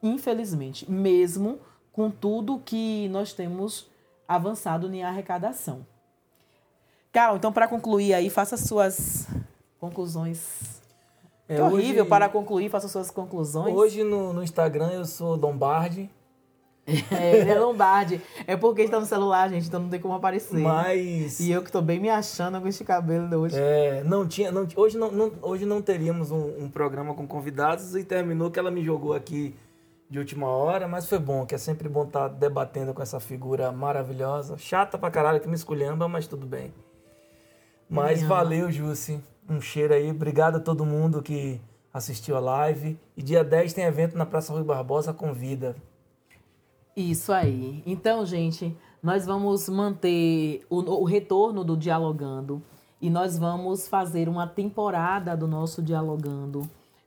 [0.04, 1.60] Infelizmente, mesmo
[1.94, 3.90] com tudo que nós temos
[4.28, 5.86] avançado em arrecadação.
[7.12, 9.28] Carol, então, para concluir aí, faça suas
[9.80, 10.81] conclusões.
[11.52, 13.76] É, que horrível, hoje- para concluir, faça suas conclusões.
[13.76, 16.10] Hoje no, no Instagram eu sou Lombardi,
[17.12, 18.20] É, ele é Lombardi.
[18.48, 20.58] É porque está no celular, gente, então não tem como aparecer.
[20.60, 21.40] mas.
[21.40, 23.56] E eu que tô bem me achando com este cabelo hoje.
[23.58, 27.96] É, não tinha, não, hoje, não, não- hoje não teríamos um, um programa com convidados
[27.96, 29.56] e terminou que ela me jogou aqui
[30.10, 33.72] de última hora, mas foi bom, que é sempre bom estar debatendo com essa figura
[33.72, 36.74] maravilhosa, chata pra caralho que me esculhamba, mas tudo bem.
[37.90, 38.28] Mas Minha.
[38.30, 39.22] valeu, Jussi.
[39.52, 41.60] Um cheiro aí, obrigado a todo mundo que
[41.94, 42.98] assistiu a live.
[43.18, 45.76] E dia 10 tem evento na Praça Rui Barbosa, convida.
[46.96, 47.84] Isso aí.
[47.86, 48.74] Então, gente,
[49.04, 52.64] nós vamos manter o, o retorno do Dialogando
[53.02, 56.62] e nós vamos fazer uma temporada do nosso Dialogando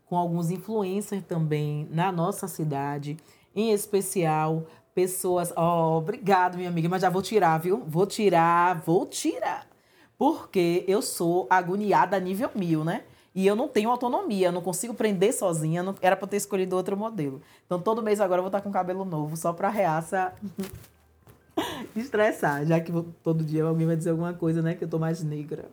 [0.04, 3.16] com alguns influencers também na nossa cidade,
[3.56, 4.64] em especial
[4.94, 5.50] pessoas.
[5.56, 7.82] Oh, obrigado, minha amiga, mas já vou tirar, viu?
[7.86, 9.73] Vou tirar, vou tirar.
[10.18, 13.02] Porque eu sou agoniada a nível mil, né?
[13.34, 15.82] E eu não tenho autonomia, não consigo prender sozinha.
[15.82, 17.42] não- Era pra eu ter escolhido outro modelo.
[17.66, 20.32] Então todo mês agora eu vou estar com cabelo novo, só pra reaça
[21.96, 22.64] estressar.
[22.64, 22.92] Já que
[23.22, 24.74] todo dia alguém vai dizer alguma coisa, né?
[24.74, 25.66] Que eu tô mais negra.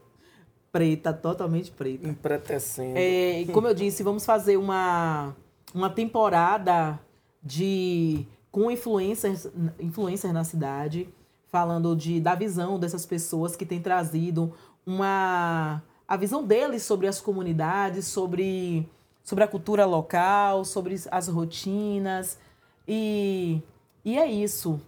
[0.72, 2.08] Preta, totalmente preta.
[2.08, 2.98] Empretecendo.
[2.98, 5.36] É, e como eu disse, vamos fazer uma,
[5.74, 7.00] uma temporada
[7.44, 9.48] de com influencers,
[9.80, 11.10] influencers na cidade,
[11.52, 14.54] falando de, da visão dessas pessoas que têm trazido
[14.86, 18.86] uma a visão deles sobre as comunidades, sobre,
[19.24, 22.38] sobre a cultura local, sobre as rotinas.
[22.86, 23.62] E,
[24.04, 24.82] e é isso.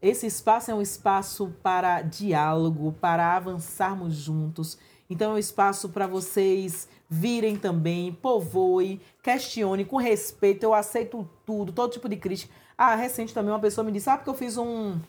[0.00, 4.78] Esse espaço é um espaço para diálogo, para avançarmos juntos.
[5.10, 10.62] Então é um espaço para vocês virem também, povoem, questione com respeito.
[10.62, 12.54] Eu aceito tudo, todo tipo de crítica.
[12.76, 15.00] Ah, recente também uma pessoa me disse: Ah, porque eu fiz um.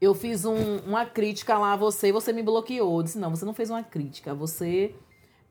[0.00, 2.98] Eu fiz um- uma crítica lá a você e você me bloqueou.
[2.98, 4.34] Eu disse: Não, você não fez uma crítica.
[4.34, 4.94] Você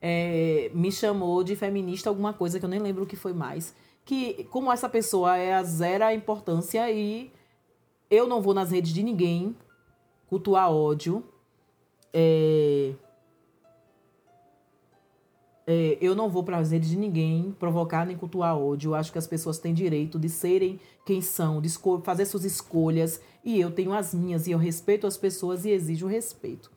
[0.02, 3.74] é, me chamou de feminista, alguma coisa que eu nem lembro o que foi mais.
[4.04, 7.30] Que, como essa pessoa é a zero importância e
[8.10, 9.54] eu não vou nas redes de ninguém
[10.26, 11.22] cultuar ódio.
[12.12, 12.92] É,
[15.66, 18.90] é, eu não vou para as redes de ninguém provocar nem cultuar ódio.
[18.90, 21.68] Eu acho que as pessoas têm direito de serem quem são, de
[22.02, 23.20] fazer suas escolhas.
[23.44, 24.46] E eu tenho as minhas.
[24.46, 26.70] E eu respeito as pessoas e exijo respeito.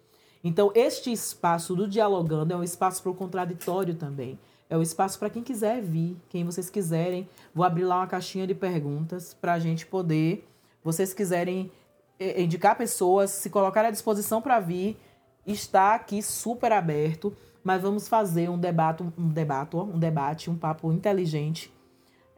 [0.43, 4.37] Então, este espaço do Dialogando é um espaço para o contraditório também.
[4.69, 7.29] É um espaço para quem quiser vir, quem vocês quiserem.
[7.53, 10.47] Vou abrir lá uma caixinha de perguntas para a gente poder,
[10.83, 11.71] vocês quiserem
[12.19, 14.97] eh, indicar pessoas, se colocar à disposição para vir,
[15.45, 17.35] está aqui super aberto.
[17.63, 21.71] Mas vamos fazer um debate, um debate, um debate, um papo inteligente,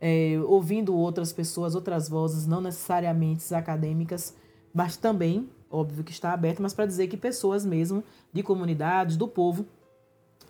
[0.02, 4.36] eh, ouvindo outras pessoas, outras vozes, não necessariamente acadêmicas,
[4.74, 9.28] mas também, óbvio que está aberto, mas para dizer que pessoas mesmo de comunidades, do
[9.28, 9.66] povo,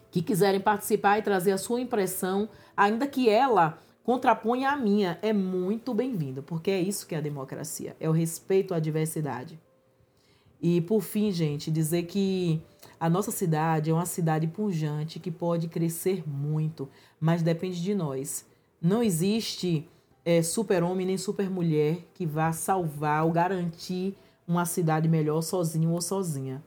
[0.09, 5.33] que quiserem participar e trazer a sua impressão, ainda que ela contraponha a minha, é
[5.33, 9.59] muito bem-vindo, porque é isso que é a democracia, é o respeito à diversidade.
[10.61, 12.61] E por fim, gente, dizer que
[12.99, 16.89] a nossa cidade é uma cidade pujante que pode crescer muito,
[17.19, 18.45] mas depende de nós.
[18.85, 19.89] Não existe
[20.23, 24.15] é, super-homem nem super-mulher que vá salvar ou garantir
[24.47, 26.63] uma cidade melhor sozinho ou sozinha.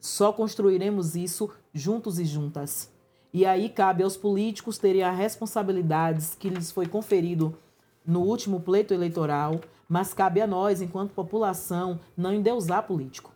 [0.00, 2.92] Só construiremos isso juntos e juntas.
[3.32, 7.56] E aí cabe aos políticos terem as responsabilidades que lhes foi conferido
[8.04, 13.32] no último pleito eleitoral, mas cabe a nós, enquanto população, não endeusar político.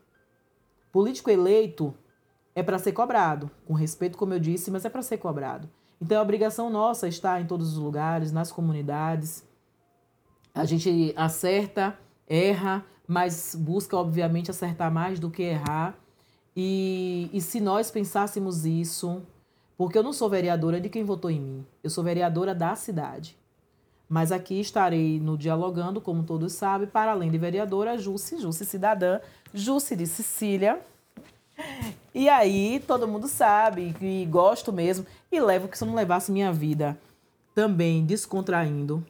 [0.91, 1.95] Político eleito
[2.53, 5.71] é para ser cobrado, com respeito, como eu disse, mas é para ser cobrado.
[6.03, 9.47] Então é obrigação nossa estar em todos os lugares, nas comunidades.
[10.53, 11.97] A gente acerta,
[12.27, 15.97] erra, mas busca, obviamente, acertar mais do que errar.
[16.57, 19.23] E, e se nós pensássemos isso,
[19.79, 23.39] porque eu não sou vereadora de quem votou em mim, eu sou vereadora da cidade.
[24.09, 29.21] Mas aqui estarei no Dialogando, como todos sabem, para além de vereadora, Jusce, Jusce Cidadã,
[29.55, 30.85] Jusce de Sicília.
[32.15, 35.07] E aí, todo mundo sabe que gosto mesmo.
[35.31, 36.99] E levo que se eu não levasse minha vida
[37.55, 39.05] também descontraindo,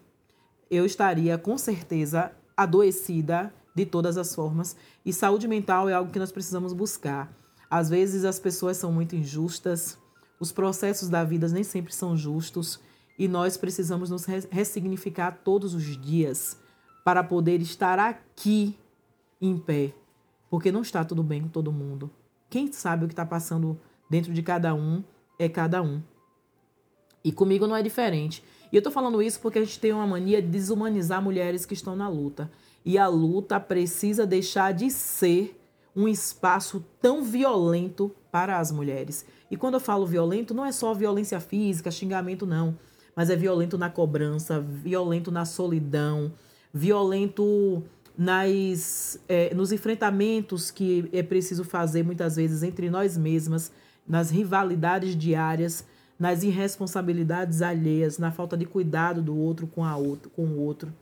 [0.71, 4.77] eu estaria com certeza adoecida de todas as formas.
[5.05, 7.33] E saúde mental é algo que nós precisamos buscar.
[7.69, 9.99] Às vezes as pessoas são muito injustas,
[10.39, 12.81] os processos da vida nem sempre são justos
[13.19, 16.57] e nós precisamos nos ressignificar todos os dias
[17.05, 18.77] para poder estar aqui
[19.41, 19.93] em pé,
[20.51, 22.11] porque não está tudo bem com todo mundo.
[22.53, 23.81] Quem sabe o que está passando
[24.11, 25.03] dentro de cada um
[25.39, 26.03] é cada um.
[27.25, 28.45] E comigo não é diferente.
[28.71, 31.73] E eu estou falando isso porque a gente tem uma mania de desumanizar mulheres que
[31.73, 32.53] estão na luta.
[32.85, 35.59] E a luta precisa deixar de ser
[35.97, 39.25] um espaço tão violento para as mulheres.
[39.51, 42.77] E quando eu falo violento, não é só violência física, xingamento, não.
[43.17, 46.35] Mas é violento na cobrança, violento na solidão,
[46.71, 47.83] violento
[48.17, 53.73] nas, é, nos enfrentamentos que é preciso fazer muitas vezes entre nós mesmas,
[54.07, 55.85] nas rivalidades diárias,
[56.19, 60.93] nas irresponsabilidades alheias, na falta de cuidado do outro com, a outro, com o outro.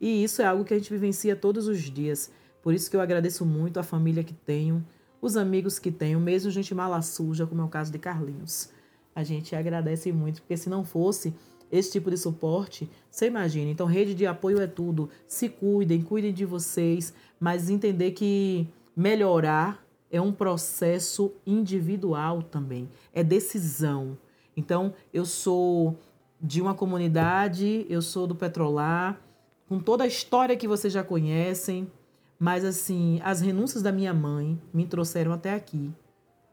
[0.00, 2.30] E isso é algo que a gente vivencia todos os dias.
[2.62, 4.84] Por isso que eu agradeço muito a família que tenho,
[5.22, 8.68] os amigos que tenho, mesmo gente mala suja, como é o caso de Carlinhos.
[9.14, 11.32] A gente agradece muito, porque se não fosse
[11.70, 13.70] esse tipo de suporte, você imagina.
[13.70, 15.08] Então, rede de apoio é tudo.
[15.26, 23.22] Se cuidem, cuidem de vocês, mas entender que melhorar é um processo individual também, é
[23.22, 24.16] decisão.
[24.56, 25.98] Então, eu sou
[26.40, 29.20] de uma comunidade, eu sou do Petrolar,
[29.68, 31.90] com toda a história que vocês já conhecem,
[32.38, 35.90] mas assim, as renúncias da minha mãe me trouxeram até aqui.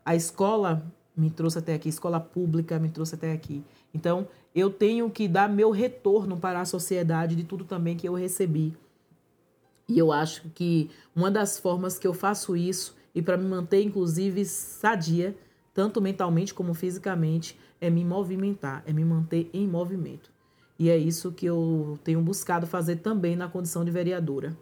[0.03, 0.85] A escola
[1.15, 3.63] me trouxe até aqui, a escola pública me trouxe até aqui.
[3.93, 8.13] Então, eu tenho que dar meu retorno para a sociedade de tudo também que eu
[8.13, 8.73] recebi.
[9.87, 13.83] E eu acho que uma das formas que eu faço isso, e para me manter,
[13.83, 15.35] inclusive, sadia,
[15.73, 20.31] tanto mentalmente como fisicamente, é me movimentar, é me manter em movimento.
[20.79, 24.55] E é isso que eu tenho buscado fazer também na condição de vereadora.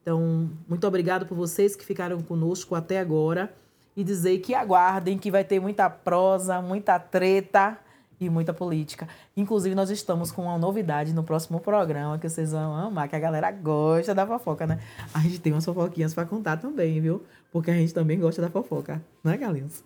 [0.00, 3.52] Então, muito obrigado por vocês que ficaram conosco até agora
[3.96, 7.78] e dizer que aguardem que vai ter muita prosa, muita treta
[8.26, 9.08] e muita política.
[9.36, 13.20] Inclusive, nós estamos com uma novidade no próximo programa que vocês vão amar, que a
[13.20, 14.80] galera gosta da fofoca, né?
[15.12, 17.22] A gente tem umas fofoquinhas para contar também, viu?
[17.50, 19.84] Porque a gente também gosta da fofoca, né, galinhos?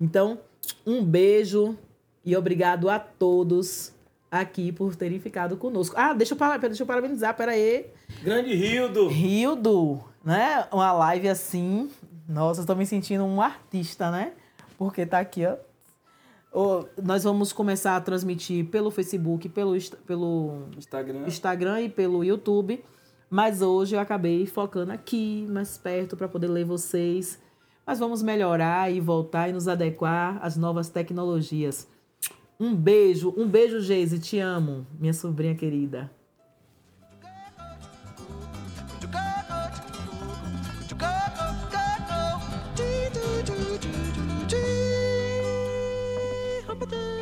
[0.00, 0.38] Então,
[0.86, 1.76] um beijo
[2.24, 3.92] e obrigado a todos
[4.30, 5.94] aqui por terem ficado conosco.
[5.98, 7.86] Ah, deixa eu, deixa eu parabenizar, peraí.
[8.22, 9.08] Grande Rildo!
[9.08, 10.66] Rildo, né?
[10.70, 11.90] Uma live assim.
[12.28, 14.32] Nossa, estou me sentindo um artista, né?
[14.76, 15.56] Porque tá aqui, ó.
[17.02, 19.76] Nós vamos começar a transmitir pelo Facebook, pelo,
[20.06, 21.26] pelo Instagram.
[21.26, 22.84] Instagram e pelo YouTube.
[23.30, 27.38] Mas hoje eu acabei focando aqui, mais perto, para poder ler vocês.
[27.86, 31.86] Mas vamos melhorar e voltar e nos adequar às novas tecnologias.
[32.58, 36.10] Um beijo, um beijo, Geise, te amo, minha sobrinha querida.
[46.80, 47.17] Bye-bye.